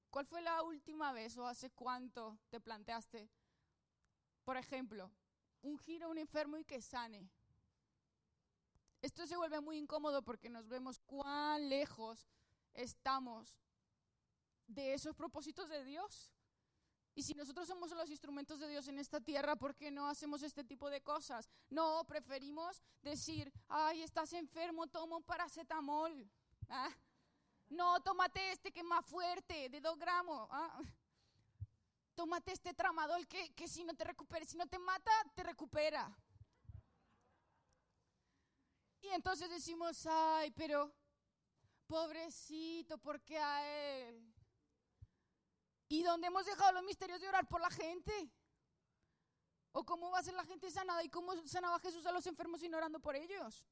[0.10, 3.30] ¿Cuál fue la última vez o hace cuánto te planteaste,
[4.46, 5.12] por ejemplo,
[5.64, 7.30] un giro a un enfermo y que sane?
[9.02, 12.26] Esto se vuelve muy incómodo porque nos vemos cuán lejos
[12.78, 13.58] estamos
[14.68, 16.32] de esos propósitos de Dios.
[17.16, 20.44] Y si nosotros somos los instrumentos de Dios en esta tierra, ¿por qué no hacemos
[20.44, 21.50] este tipo de cosas?
[21.70, 26.30] No, preferimos decir, ay, estás enfermo, toma un paracetamol.
[26.70, 26.92] ¿Ah?
[27.70, 30.48] No, tómate este que es más fuerte, de dos gramos.
[30.52, 30.80] Ah.
[32.14, 36.16] Tómate este tramadol que, que si no te recupera, si no te mata, te recupera.
[39.02, 40.94] Y entonces decimos, ay, pero
[41.88, 43.66] pobrecito, ¿por qué a
[44.00, 44.34] él?
[45.90, 48.30] ¿Y dónde hemos dejado los misterios de orar por la gente?
[49.72, 51.04] ¿O cómo va a ser la gente sanada?
[51.04, 53.64] ¿Y cómo sanaba Jesús a los enfermos sin orando por ellos?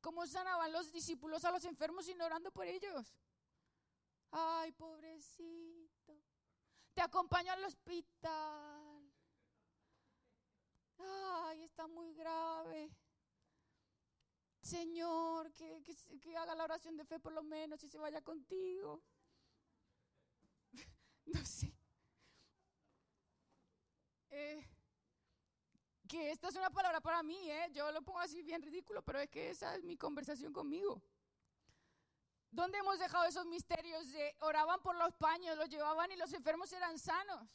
[0.00, 3.14] ¿Cómo sanaban los discípulos a los enfermos sin orando por ellos?
[4.30, 6.12] Ay, pobrecito.
[6.92, 9.12] Te acompaño al hospital.
[10.98, 12.90] Ay, está muy grave.
[14.64, 15.82] Señor, que,
[16.22, 19.02] que, haga la oración de fe por lo menos y se vaya contigo.
[21.26, 21.70] no sé.
[24.30, 24.66] Eh,
[26.08, 27.68] que esta es una palabra para mí, ¿eh?
[27.72, 31.02] yo lo pongo así bien ridículo, pero es que esa es mi conversación conmigo.
[32.50, 36.72] ¿Dónde hemos dejado esos misterios de oraban por los paños, los llevaban y los enfermos
[36.72, 37.46] eran sanos?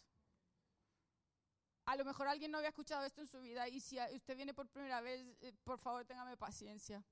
[1.89, 4.54] A lo mejor alguien no había escuchado esto en su vida y si usted viene
[4.54, 7.04] por primera vez, eh, por favor téngame paciencia.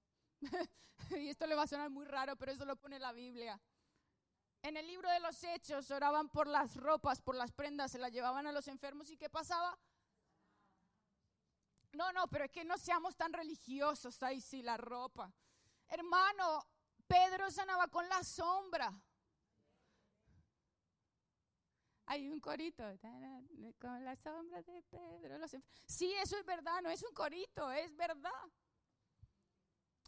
[1.18, 3.60] y esto le va a sonar muy raro, pero eso lo pone la Biblia.
[4.62, 8.12] En el libro de los Hechos oraban por las ropas, por las prendas, se las
[8.12, 9.76] llevaban a los enfermos y ¿qué pasaba?
[11.94, 14.22] No, no, pero es que no seamos tan religiosos.
[14.22, 15.34] Ahí sí, la ropa.
[15.88, 16.68] Hermano,
[17.08, 18.94] Pedro sanaba con la sombra.
[22.08, 22.84] Hay un corito,
[23.80, 25.38] con la sombra de Pedro.
[25.86, 28.32] Sí, eso es verdad, no es un corito, es verdad.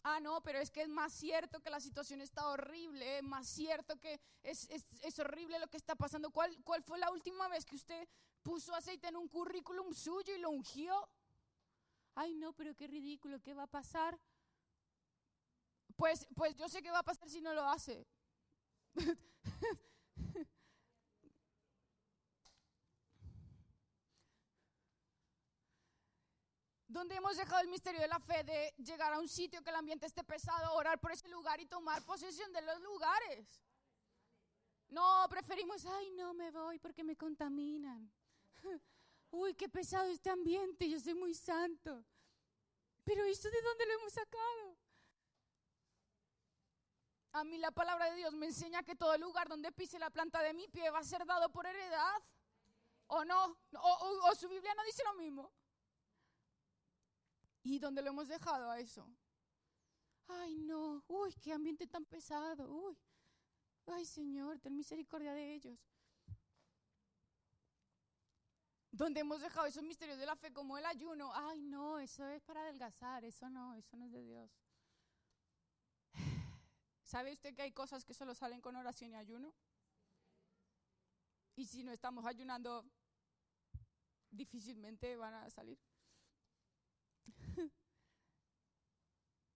[0.04, 3.48] Ah, no, pero es que es más cierto que la situación está horrible, es más
[3.48, 6.32] cierto que es, es, horrible lo que está pasando.
[6.32, 8.08] ¿Cuál, ¿Cuál fue la última vez que usted
[8.42, 11.10] puso aceite en un currículum suyo y lo ungió?
[12.16, 14.20] ay no, pero qué ridículo, ¿qué va a pasar?
[15.96, 18.08] Pues, pues yo sé qué va a pasar si no lo hace.
[26.90, 29.76] donde hemos dejado el misterio de la fe de llegar a un sitio que el
[29.76, 33.62] ambiente esté pesado, orar por ese lugar y tomar posesión de los lugares.
[34.90, 38.12] No, preferimos, ay, no me voy porque me contaminan.
[39.30, 42.04] Uy, qué pesado este ambiente, yo soy muy santo.
[43.04, 44.78] Pero ¿esto de dónde lo hemos sacado?
[47.34, 50.42] A mí la palabra de Dios me enseña que todo lugar donde pise la planta
[50.42, 52.24] de mi pie va a ser dado por heredad.
[53.06, 53.60] ¿O no?
[53.74, 55.52] ¿O, o su Biblia no dice lo mismo?
[57.70, 59.08] ¿Y dónde lo hemos dejado a eso?
[60.28, 61.04] Ay, no.
[61.08, 62.68] Uy, qué ambiente tan pesado.
[62.68, 62.98] Uy.
[63.86, 65.80] Ay, Señor, ten misericordia de ellos.
[68.90, 71.32] Donde hemos dejado esos misterios de la fe como el ayuno.
[71.32, 73.24] Ay, no, eso es para adelgazar.
[73.24, 74.52] Eso no, eso no es de Dios.
[77.04, 79.54] ¿Sabe usted que hay cosas que solo salen con oración y ayuno?
[81.56, 82.84] Y si no estamos ayunando,
[84.32, 85.78] difícilmente van a salir.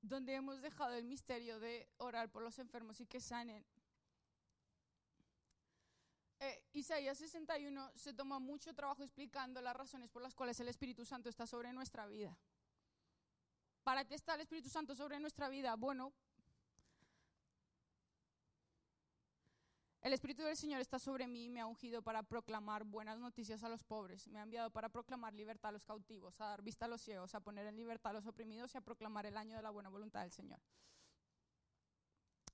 [0.01, 3.65] Donde hemos dejado el misterio de orar por los enfermos y que sanen.
[6.39, 11.05] Eh, Isaías 61 se toma mucho trabajo explicando las razones por las cuales el Espíritu
[11.05, 12.37] Santo está sobre nuestra vida.
[13.83, 15.75] ¿Para qué está el Espíritu Santo sobre nuestra vida?
[15.75, 16.13] Bueno,
[20.03, 23.63] El Espíritu del Señor está sobre mí y me ha ungido para proclamar buenas noticias
[23.63, 24.27] a los pobres.
[24.27, 27.33] Me ha enviado para proclamar libertad a los cautivos, a dar vista a los ciegos,
[27.33, 29.87] a poner en libertad a los oprimidos y a proclamar el año de la buena
[29.87, 30.59] voluntad del Señor.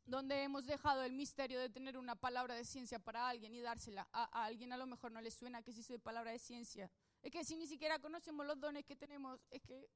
[0.05, 4.07] Donde hemos dejado el misterio de tener una palabra de ciencia para alguien y dársela
[4.13, 6.91] a, alguien a lo mejor no le suena que si de palabra de ciencia.
[7.23, 9.89] Es que si ni siquiera conocemos los dones que tenemos, es que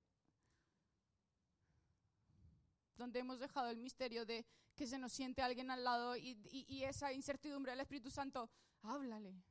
[2.96, 7.14] donde hemos dejado el misterio de que se nos siente alguien al lado y, esa
[7.14, 8.50] incertidumbre del Espíritu Santo,
[8.82, 9.44] háblale,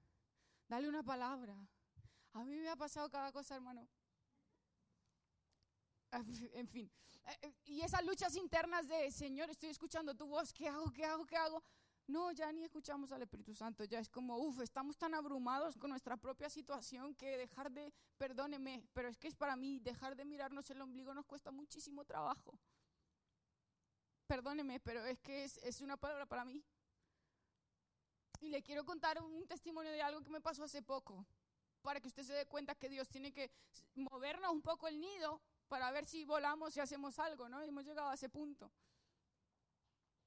[0.68, 1.56] dale una palabra.
[2.32, 3.88] A mí me ha pasado cada cosa, hermano.
[6.54, 6.90] En fin,
[7.24, 11.06] eh, eh, y esas luchas internas de, Señor, estoy escuchando tu voz, ¿qué hago, qué
[11.06, 11.62] hago, qué hago?
[12.06, 15.88] No, ya ni escuchamos al Espíritu Santo, ya es como, uff, estamos tan abrumados con
[15.88, 20.26] nuestra propia situación que dejar de, perdóneme, pero es que es para mí, dejar de
[20.26, 22.58] mirarnos el ombligo nos cuesta muchísimo trabajo
[24.26, 26.64] perdóneme, pero es que es, una palabra para mí.
[28.40, 31.26] Y le quiero contar un testimonio de algo que me pasó hace poco,
[31.82, 33.50] para que usted se dé cuenta que Dios tiene que
[33.94, 37.60] movernos un poco el nido para ver si volamos y hacemos algo, ¿no?
[37.62, 38.70] hemos llegado a ese punto.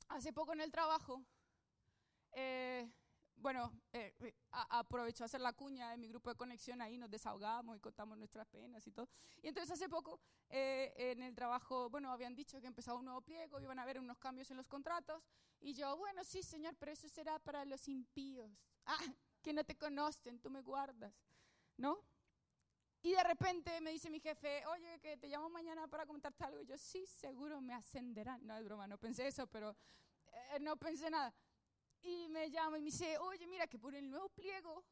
[0.09, 1.23] Hace poco en el trabajo,
[2.31, 2.89] eh,
[3.37, 7.09] bueno, eh, eh aprovecho a hacer la cuña en mi grupo de conexión, ahí nos
[7.09, 9.07] desahogamos y contamos nuestras penas y todo.
[9.41, 10.19] Y entonces hace poco
[10.49, 13.99] eh, en el trabajo, bueno, habían dicho que empezaba un nuevo pliego, iban a haber
[13.99, 15.21] unos cambios en los contratos,
[15.59, 18.51] y yo, bueno, sí, señor, pero eso será para los impíos.
[18.85, 18.97] Ah,
[19.41, 21.13] que no te conocen, tú me guardas,
[21.77, 21.99] ¿no?
[23.03, 26.59] Y de repente me dice mi jefe, oye, que te llamo mañana para comentarte algo.
[26.61, 28.43] Y yo, sí, seguro me ascenderán.
[28.43, 29.75] No, es broma, no pensé eso, pero
[30.25, 31.31] eh, no pensé nada
[32.01, 34.83] y me llama y me dice, oye, mira que por el nuevo pliego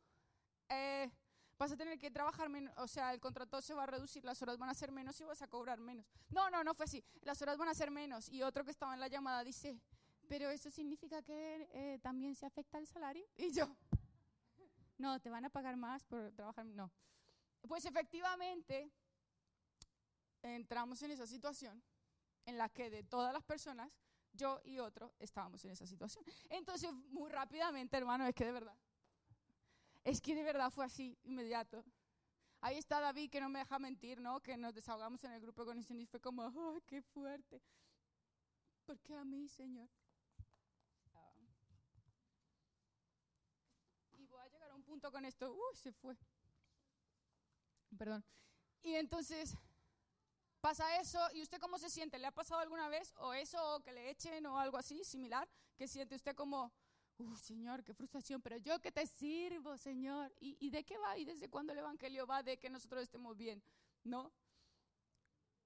[0.70, 1.10] eh,
[1.58, 4.42] vas a tener que trabajar menos, o sea, el contrato se va a reducir, las
[4.42, 6.06] horas van a ser menos y vas a cobrar menos.
[6.30, 8.30] No, no, no fue así, las horas van a ser menos.
[8.30, 9.80] Y otro que estaba en la llamada dice,
[10.28, 13.26] pero eso significa que eh, también se afecta el salario.
[13.38, 13.76] Y yo,
[14.98, 16.92] no, te van a pagar más por trabajar, no.
[17.68, 18.92] Pues efectivamente,
[20.42, 21.82] entramos en esa situación
[22.46, 23.92] en la que de todas las personas
[24.34, 26.26] yo y otro estábamos en esa situación.
[26.50, 28.76] Entonces, muy rápidamente, hermano, es que de verdad,
[30.04, 31.84] es que de verdad fue así, inmediato.
[32.62, 34.40] Ahí está David, que no me deja mentir, ¿no?
[34.42, 37.62] Que nos desahogamos en el grupo con y fue como, ¡ay, qué fuerte!
[38.86, 39.90] ¿Por qué a mí, Señor?
[44.18, 46.18] Y voy a llegar a un punto con esto, ¡uy, se fue!
[47.98, 48.24] Perdón.
[48.82, 49.58] Y entonces
[50.64, 53.82] pasa eso y usted cómo se siente, ¿le ha pasado alguna vez o eso o
[53.82, 55.46] que le echen o algo así similar?
[55.76, 56.72] Que siente usted como,
[57.18, 60.34] uh, Señor, qué frustración, pero yo que te sirvo, Señor.
[60.40, 61.18] ¿Y, ¿Y, de qué va?
[61.18, 63.62] ¿Y desde cuándo el Evangelio va de que nosotros estemos bien?
[64.06, 64.32] ¿No?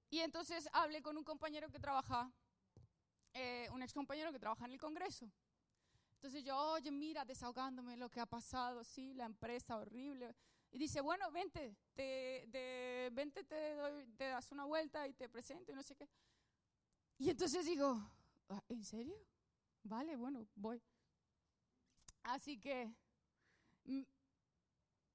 [0.10, 2.32] Y entonces hablé con un compañero que trabaja,
[3.36, 5.32] eh, un ex compañero que trabaja en el Congreso.
[6.16, 10.36] Entonces yo, oye, mira, desahogándome lo que ha pasado, sí, la empresa horrible.
[10.72, 15.72] Y dice, bueno, vente, te, vente, te, doy, te das una vuelta y te presento
[15.72, 16.10] y no sé qué.
[17.18, 18.00] Y entonces digo,
[18.50, 19.18] ah, ¿en serio?
[19.84, 20.82] Vale, bueno, voy.
[22.24, 22.94] Así que
[23.86, 24.04] mm,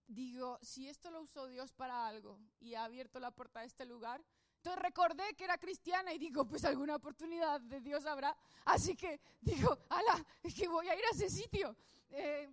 [0.07, 3.85] digo, si esto lo usó Dios para algo y ha abierto la puerta a este
[3.85, 4.25] lugar,
[4.57, 8.37] Entonces recordé que era cristiana y digo, pues alguna oportunidad de Dios habrá.
[8.65, 11.77] Así que digo, ala, es que voy a ir a ese sitio.
[12.11, 12.49] Eh,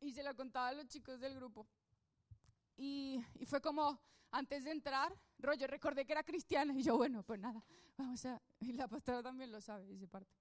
[0.00, 1.66] y se lo contaba a los chicos del grupo.
[2.82, 6.72] Y, y, fue como, antes de entrar, rollo, recordé que era cristiana.
[6.72, 7.62] Y yo, bueno, pues nada,
[7.98, 8.40] vamos a...
[8.60, 10.34] Y la pastora también lo sabe, dice parte.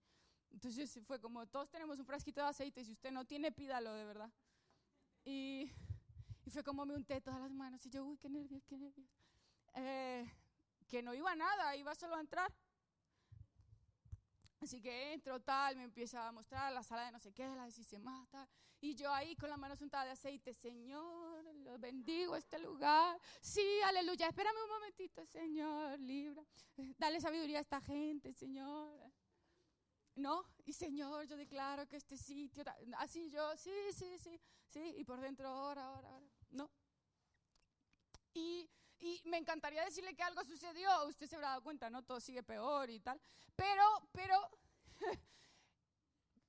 [0.50, 4.06] Entonces fue como, todos tenemos un frasquito de aceite, si usted no tiene, pídalo, de
[4.06, 4.32] verdad.
[5.26, 5.70] Y,
[6.46, 9.10] y fue como me unté todas las manos y yo, uy, qué nervios, qué nervios.
[9.74, 10.26] Eh,
[10.88, 12.54] que no iba a nada, iba solo a entrar.
[14.62, 17.66] Así que entro tal, me empieza a mostrar la sala de no sé qué, la
[17.66, 18.48] de si se mata.
[18.82, 23.18] Y yo ahí con la mano untadas de aceite, Señor, lo bendigo este lugar.
[23.42, 26.44] Sí, aleluya, espérame un momentito, Señor, libra.
[26.98, 29.12] Dale sabiduría a esta gente, Señor.
[30.16, 30.44] ¿No?
[30.66, 32.64] Y Señor, yo declaro que este sitio,
[32.98, 34.96] así yo, sí, sí, sí, sí.
[34.98, 36.28] Y por dentro, ahora, ahora, ahora.
[36.50, 36.70] No.
[38.34, 38.70] Y
[39.00, 42.04] y me encantaría decirle que algo sucedió, usted se habrá dado cuenta, ¿no?
[42.04, 43.20] Todo sigue peor y tal.
[43.56, 44.36] Pero, pero,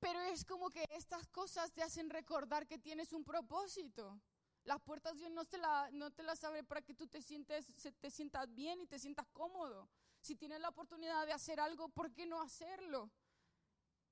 [0.00, 4.20] pero es como que estas cosas te hacen recordar que tienes un propósito.
[4.64, 7.66] Las puertas Dios no te, la, no te las abre para que tú te, sientes,
[7.98, 9.88] te sientas bien y te sientas cómodo.
[10.20, 13.10] Si tienes la oportunidad de hacer algo, ¿por qué no hacerlo?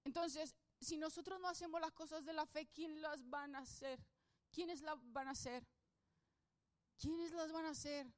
[0.05, 4.01] Entonces, si nosotros no hacemos las cosas de la fe, ¿quién las van a hacer?
[4.51, 5.67] ¿Quiénes las van a hacer?
[6.99, 8.11] ¿Quiénes las van a hacer?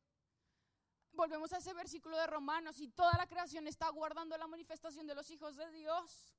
[1.13, 5.15] Volvemos a ese versículo de Romanos y toda la creación está guardando la manifestación de
[5.15, 6.35] los hijos de Dios.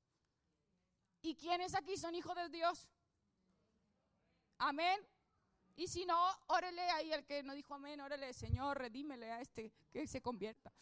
[1.22, 2.88] ¿Y quiénes aquí son hijos de Dios?
[4.58, 5.00] Amén.
[5.76, 9.72] Y si no, órele ahí el que no dijo amén, órele, Señor, redímele a este
[9.90, 10.72] que se convierta.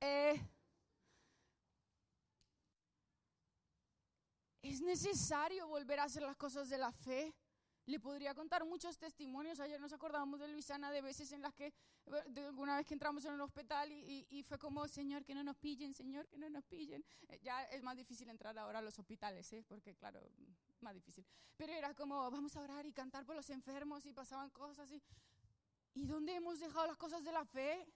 [0.00, 0.40] Eh,
[4.62, 7.34] es necesario volver a hacer las cosas de la fe.
[7.86, 9.60] Le podría contar muchos testimonios.
[9.60, 11.74] Ayer nos acordábamos de Luisana de veces en las que,
[12.28, 15.44] de alguna vez que entramos en un hospital y, y, fue como, Señor, que no
[15.44, 17.04] nos pillen, Señor, que no nos pillen.
[17.28, 19.62] Eh, ya es más difícil entrar ahora a los hospitales, ¿eh?
[19.62, 20.20] porque claro,
[20.80, 21.26] más difícil.
[21.56, 24.90] Pero era como, vamos a orar y cantar por los enfermos y pasaban cosas.
[24.90, 25.02] Y,
[25.92, 27.86] ¿Y dónde hemos dejado las cosas de la fe?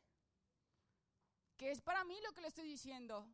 [1.56, 3.26] Que es para mí lo que le estoy diciendo.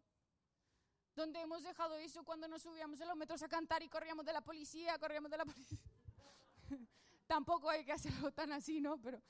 [1.16, 4.32] ¿Dónde hemos dejado eso cuando nos subíamos en los metros a cantar y corríamos de
[4.32, 5.78] la policía, corríamos de la policía?
[7.26, 9.00] Tampoco hay que hacerlo tan así, ¿no?
[9.00, 9.22] Pero,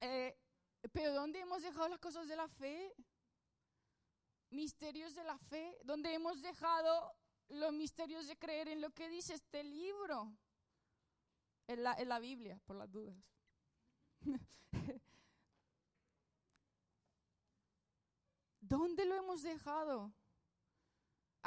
[0.00, 0.36] eh,
[0.92, 2.94] pero ¿dónde hemos dejado las cosas de la fe?
[4.50, 5.78] Misterios de la fe.
[5.84, 7.16] ¿Dónde hemos dejado
[7.48, 10.36] los misterios de creer en lo que dice este libro?
[11.66, 13.16] En la, en la Biblia, por las dudas.
[18.60, 20.12] ¿Dónde lo hemos dejado?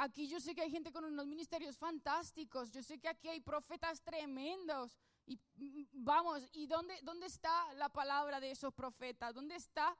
[0.02, 3.40] Aquí yo sé que hay gente con unos ministerios fantásticos, yo sé que aquí hay
[3.40, 4.96] profetas tremendos.
[5.26, 9.34] Y mm, vamos, ¿y dónde, dónde está la palabra de esos profetas?
[9.34, 9.94] ¿Dónde está?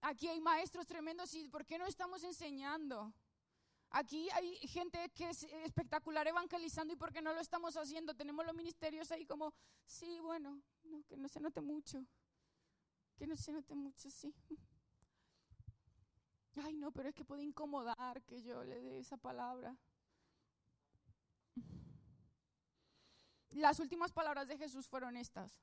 [0.00, 3.14] Aquí hay maestros tremendos y ¿por qué no estamos enseñando?
[3.90, 8.12] Aquí hay gente que es espectacular evangelizando y ¿por qué no lo estamos haciendo?
[8.12, 9.54] Tenemos los ministerios ahí como,
[9.86, 10.60] sí, bueno,
[11.06, 12.04] que no se note mucho.
[13.16, 14.34] Que no se note mucho, sí.
[16.56, 19.76] Ay, no, pero es que puede incomodar que yo le dé esa palabra.
[23.50, 25.60] Las últimas palabras de Jesús fueron estas.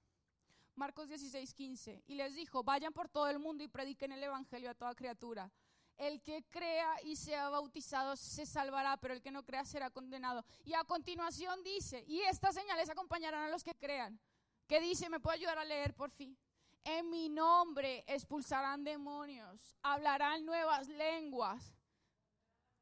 [0.75, 2.03] Marcos 16, 15.
[2.07, 5.51] Y les dijo, vayan por todo el mundo y prediquen el Evangelio a toda criatura.
[5.97, 10.43] El que crea y sea bautizado se salvará, pero el que no crea será condenado.
[10.63, 14.19] Y a continuación dice, y estas señales acompañarán a los que crean.
[14.67, 15.09] ¿Qué dice?
[15.09, 16.37] ¿Me puede ayudar a leer por fin?
[16.83, 21.75] En mi nombre expulsarán demonios, hablarán nuevas lenguas,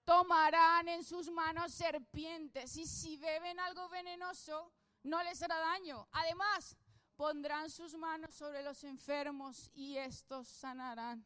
[0.05, 4.71] tomarán en sus manos serpientes y si beben algo venenoso
[5.03, 6.07] no les hará daño.
[6.11, 6.77] Además,
[7.15, 11.25] pondrán sus manos sobre los enfermos y estos sanarán.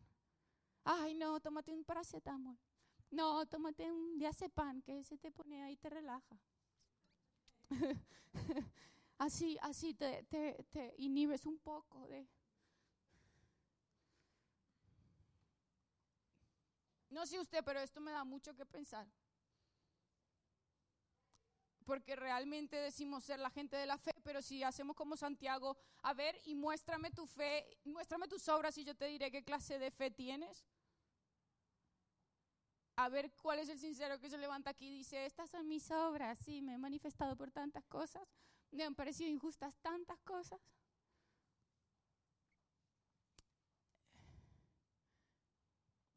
[0.84, 2.58] Ay, no, tómate un paracetamol.
[3.12, 6.40] No, tómate un diazepam que se te pone ahí y te relaja.
[9.20, 12.28] así, así te, te, te inhibes un poco de,
[17.14, 19.08] No sé usted, pero esto me da mucho que pensar.
[21.86, 26.14] Porque realmente decimos ser la gente de la fe, pero si hacemos como Santiago, a
[26.14, 29.92] ver y muéstrame tu fe, muéstrame tus obras y yo te diré qué clase de
[29.92, 30.66] fe tienes.
[32.96, 35.92] A ver cuál es el sincero que se levanta aquí y dice, estas son mis
[35.92, 38.28] obras, sí, me he manifestado por tantas cosas,
[38.72, 40.60] me han parecido injustas tantas cosas.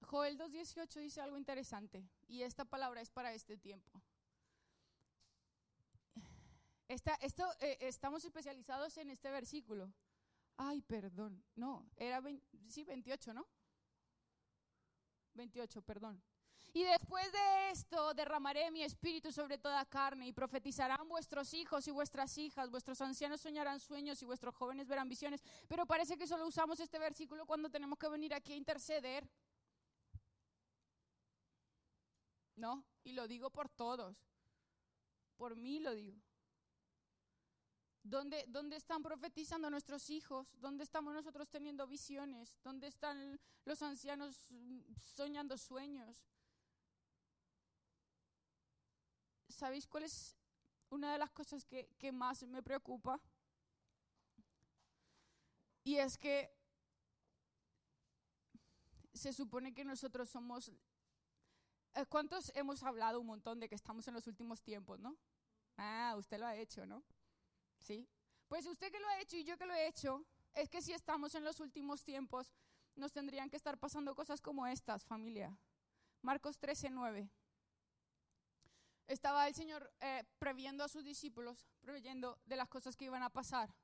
[0.07, 4.02] Joel 2.18 dice algo interesante y esta palabra es para este tiempo.
[6.88, 9.92] esto, eh, estamos especializados en este versículo.
[10.57, 11.42] Ay, perdón.
[11.57, 12.22] No, era
[12.68, 13.46] sí, 28, ¿no?
[15.34, 16.22] 28, perdón.
[16.72, 21.90] Y después de esto derramaré mi espíritu sobre toda carne y profetizarán vuestros hijos y
[21.90, 25.42] vuestras hijas, vuestros ancianos soñarán sueños y vuestros jóvenes verán visiones.
[25.68, 29.26] Pero parece que solo usamos este versículo cuando tenemos que venir aquí a interceder.
[32.57, 34.16] No, y lo digo por todos.
[35.36, 36.20] Por mí lo digo.
[38.02, 40.46] ¿Dónde, ¿Dónde, están profetizando nuestros hijos?
[40.61, 42.57] ¿Dónde estamos nosotros teniendo visiones?
[42.62, 44.38] ¿Dónde están los ancianos
[45.16, 46.24] soñando sueños?
[49.48, 50.36] ¿Sabéis cuál es
[50.90, 53.20] una de las cosas que, que más me preocupa?
[55.82, 56.57] Y es que
[59.14, 60.70] se supone que nosotros somos...
[61.97, 65.16] Eh, ¿Cuántos hemos hablado un montón de que estamos en los últimos tiempos, no?
[65.78, 67.03] Ah, usted lo ha hecho, ¿no?
[67.80, 68.07] ¿sí?
[68.49, 70.22] Pues usted que lo ha hecho y yo que lo he hecho,
[70.55, 72.53] es que si estamos en los últimos tiempos,
[72.97, 75.59] nos tendrían que estar pasando cosas como estas, familia.
[76.20, 77.30] Marcos 13, 9.
[79.09, 83.30] Estaba el Señor eh, previendo a sus discípulos, preveyendo de las cosas que iban a
[83.30, 83.74] pasar.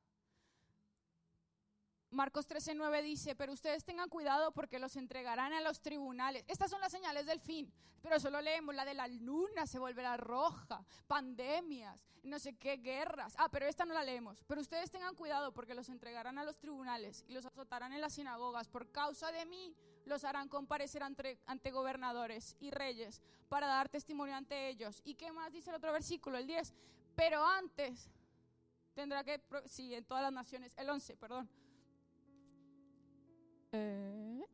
[2.12, 6.44] Marcos 13:9 dice, pero ustedes tengan cuidado porque los entregarán a los tribunales.
[6.46, 10.18] Estas son las señales del fin, pero solo leemos la de la luna se volverá
[10.18, 13.34] roja, pandemias, no sé qué, guerras.
[13.38, 14.44] Ah, pero esta no la leemos.
[14.46, 18.12] Pero ustedes tengan cuidado porque los entregarán a los tribunales y los azotarán en las
[18.12, 18.68] sinagogas.
[18.68, 24.36] Por causa de mí los harán comparecer ante, ante gobernadores y reyes para dar testimonio
[24.36, 25.00] ante ellos.
[25.02, 26.74] ¿Y qué más dice el otro versículo, el 10?
[27.16, 28.10] Pero antes
[28.92, 31.61] tendrá que, sí, en todas las naciones, el 11, perdón
[33.72, 34.44] eh,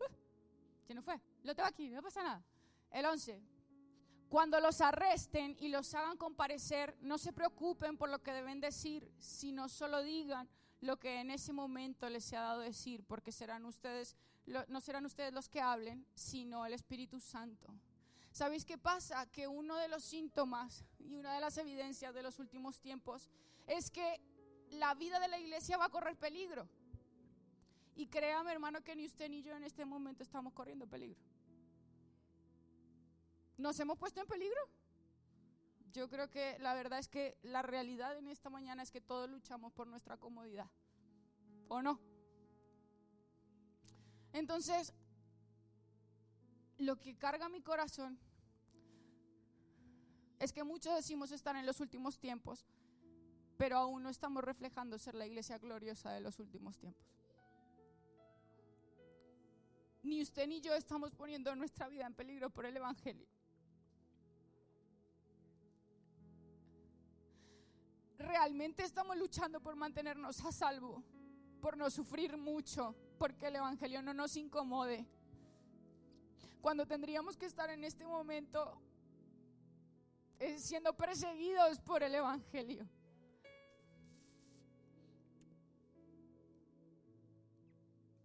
[0.00, 1.20] uh, no fue?
[1.42, 2.42] Lo tengo aquí, no pasa nada.
[2.90, 3.42] El 11.
[4.28, 9.12] Cuando los arresten y los hagan comparecer, no se preocupen por lo que deben decir,
[9.18, 10.48] sino solo digan
[10.80, 14.16] lo que en ese momento les se ha dado decir, porque serán ustedes,
[14.68, 17.72] no serán ustedes los que hablen, sino el Espíritu Santo.
[18.32, 19.26] ¿Sabéis qué pasa?
[19.30, 23.30] Que uno de los síntomas y una de las evidencias de los últimos tiempos
[23.66, 24.20] es que
[24.70, 26.68] la vida de la iglesia va a correr peligro.
[27.96, 31.20] Y créame, hermano, que ni usted ni yo en este momento estamos corriendo peligro.
[33.56, 34.60] ¿Nos hemos puesto en peligro?
[35.92, 39.30] Yo creo que la verdad es que la realidad en esta mañana es que todos
[39.30, 40.68] luchamos por nuestra comodidad.
[41.68, 42.00] ¿O no?
[44.32, 44.92] Entonces,
[46.78, 48.18] lo que carga mi corazón
[50.40, 52.66] es que muchos decimos estar en los últimos tiempos,
[53.56, 57.14] pero aún no estamos reflejando ser la iglesia gloriosa de los últimos tiempos
[60.04, 63.26] ni usted ni yo estamos poniendo nuestra vida en peligro por el Evangelio.
[68.18, 71.02] Realmente estamos luchando por mantenernos a salvo,
[71.60, 75.06] por no sufrir mucho, porque el Evangelio no nos incomode.
[76.60, 78.80] Cuando tendríamos que estar en este momento
[80.38, 82.86] eh, siendo perseguidos por el Evangelio.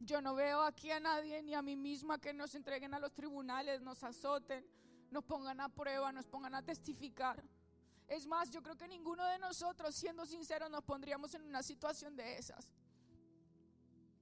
[0.10, 3.14] Yo no veo aquí a nadie ni a mí misma que nos entreguen a los
[3.14, 4.66] tribunales, nos azoten,
[5.12, 7.44] nos pongan a prueba, nos pongan a testificar.
[8.08, 12.16] Es más, yo creo que ninguno de nosotros, siendo sinceros, nos pondríamos en una situación
[12.16, 12.74] de esas.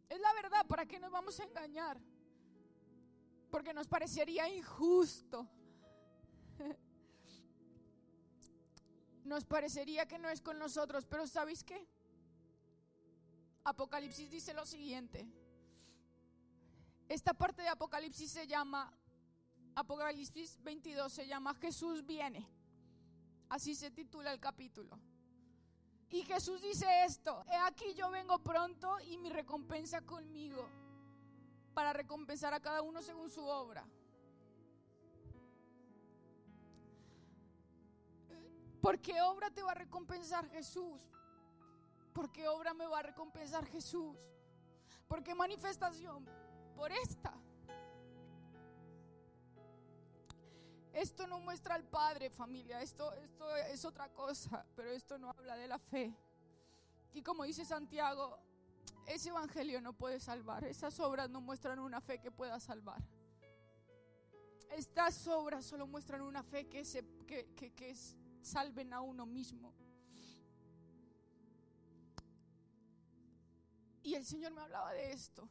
[0.10, 1.98] Es la verdad, ¿para qué nos vamos a engañar?
[3.50, 5.48] Porque nos parecería injusto.
[9.24, 11.86] Nos parecería que no es con nosotros, pero ¿sabéis qué?
[13.66, 15.28] Apocalipsis dice lo siguiente.
[17.08, 18.92] Esta parte de Apocalipsis se llama,
[19.76, 22.48] Apocalipsis 22 se llama Jesús viene.
[23.50, 25.00] Así se titula el capítulo.
[26.10, 30.70] Y Jesús dice esto, he aquí yo vengo pronto y mi recompensa conmigo,
[31.74, 33.86] para recompensar a cada uno según su obra.
[38.82, 41.02] ¿Por qué obra te va a recompensar Jesús?
[42.14, 44.18] ¿Por qué obra me va a recompensar Jesús?
[45.08, 46.26] ¿Por qué manifestación?
[46.78, 47.34] Por esta.
[50.94, 55.56] Esto no muestra al Padre, familia, esto, esto es otra cosa, pero esto no habla
[55.56, 56.14] de la fe.
[57.14, 58.40] Y como dice Santiago,
[59.08, 63.02] ese evangelio no puede salvar, esas obras no muestran una fe que pueda salvar.
[64.72, 67.96] Estas obras solo muestran una fe que, se, que, que, que
[68.42, 69.74] salven a uno mismo.
[74.04, 75.50] Y el Señor me hablaba de esto.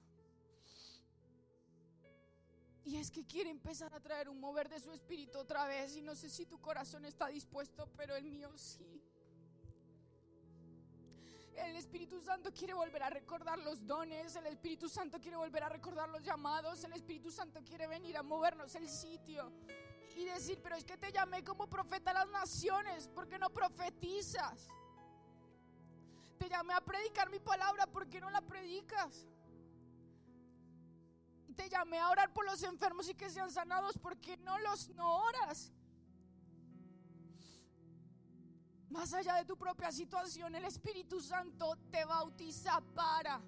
[2.86, 5.96] Y es que quiere empezar a traer un mover de su espíritu otra vez.
[5.96, 9.02] Y no sé si tu corazón está dispuesto, pero el mío sí.
[11.56, 15.68] El Espíritu Santo quiere volver a recordar los dones, el Espíritu Santo quiere volver a
[15.68, 19.50] recordar los llamados, el Espíritu Santo quiere venir a movernos el sitio
[20.14, 23.50] y decir, pero es que te llamé como profeta a las naciones, ¿por qué no
[23.50, 24.68] profetizas?
[26.38, 29.26] Te llamé a predicar mi palabra, ¿por qué no la predicas?
[31.56, 34.88] Te llamé a orar por los enfermos y que sean sanados, ¿por qué no los
[34.90, 35.72] no oras?
[38.90, 43.40] Más allá de tu propia situación, el Espíritu Santo te bautiza para.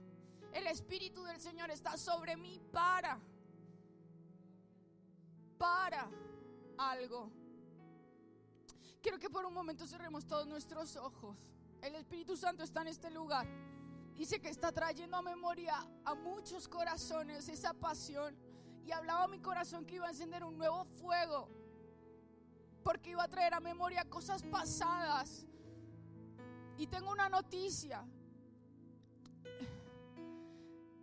[0.52, 3.20] El Espíritu del Señor está sobre mí para.
[5.58, 6.10] Para
[6.76, 7.30] algo.
[9.02, 11.36] Quiero que por un momento cerremos todos nuestros ojos.
[11.82, 13.46] El Espíritu Santo está en este lugar.
[14.18, 18.36] Dice que está trayendo a memoria a muchos corazones esa pasión.
[18.84, 21.48] Y hablaba a mi corazón que iba a encender un nuevo fuego.
[22.82, 25.46] Porque iba a traer a memoria cosas pasadas.
[26.76, 28.04] Y tengo una noticia.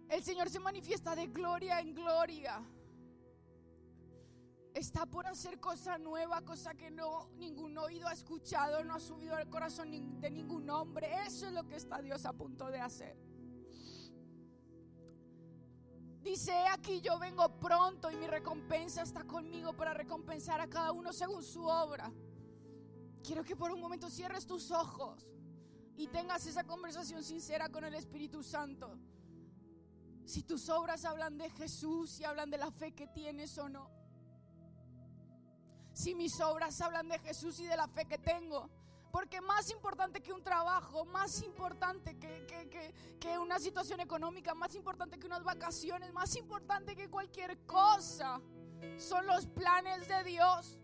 [0.09, 2.61] El Señor se manifiesta de gloria en gloria
[4.76, 9.34] está por hacer cosa nueva, cosa que no ningún oído ha escuchado, no ha subido
[9.34, 11.09] al corazón de ningún hombre.
[11.26, 13.17] Eso es lo que está Dios a punto de hacer.
[16.21, 21.13] Dice, aquí yo vengo pronto y mi recompensa está conmigo para recompensar a cada uno
[21.13, 22.11] según su obra.
[23.23, 25.26] Quiero que por un momento cierres tus ojos
[25.95, 28.99] y tengas esa conversación sincera con el Espíritu Santo.
[30.26, 34.05] Si tus obras hablan de Jesús y hablan de la fe que tienes o no
[35.96, 38.70] si mis obras hablan de Jesús y de la fe que tengo.
[39.12, 42.46] Porque más importante que un trabajo, más importante que,
[43.18, 48.41] que, una situación económica, más importante que unas vacaciones, más importante que cualquier cosa,
[48.98, 50.78] son los planes de Dios.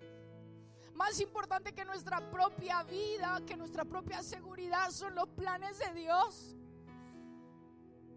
[0.94, 6.56] Más importante que nuestra propia vida, que nuestra propia seguridad, son los planes de Dios.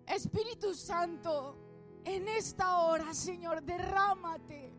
[0.07, 1.59] Espíritu Santo,
[2.05, 4.74] en esta hora, Señor, derrámate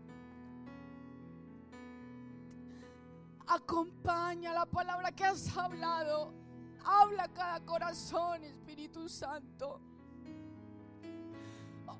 [3.47, 6.33] Acompaña la palabra que has hablado.
[6.83, 9.79] Habla cada corazón, Espíritu Santo.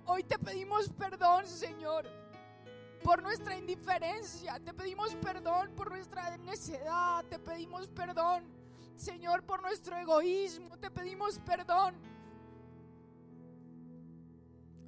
[0.05, 2.05] Hoy te pedimos perdón, Señor,
[3.03, 4.59] por nuestra indiferencia.
[4.59, 7.23] Te pedimos perdón por nuestra necedad.
[7.25, 8.43] Te pedimos perdón,
[8.95, 10.77] Señor, por nuestro egoísmo.
[10.77, 11.95] Te pedimos perdón.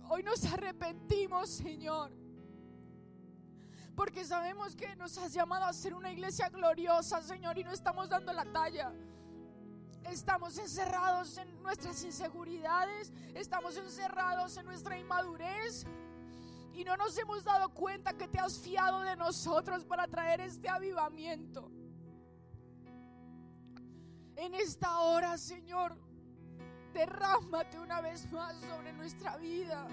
[0.09, 2.26] Hoy nos arrepentimos, Señor
[3.97, 8.07] porque sabemos que nos has llamado a ser una iglesia gloriosa, Señor, y no estamos
[8.07, 8.93] dando la talla.
[10.03, 15.87] Estamos encerrados en nuestras inseguridades, estamos encerrados en nuestra inmadurez
[16.73, 20.69] y no nos hemos dado cuenta que te has fiado de nosotros para traer este
[20.69, 21.71] avivamiento.
[24.35, 25.97] En esta hora, Señor,
[26.93, 29.87] derrámate una vez más sobre nuestra vida.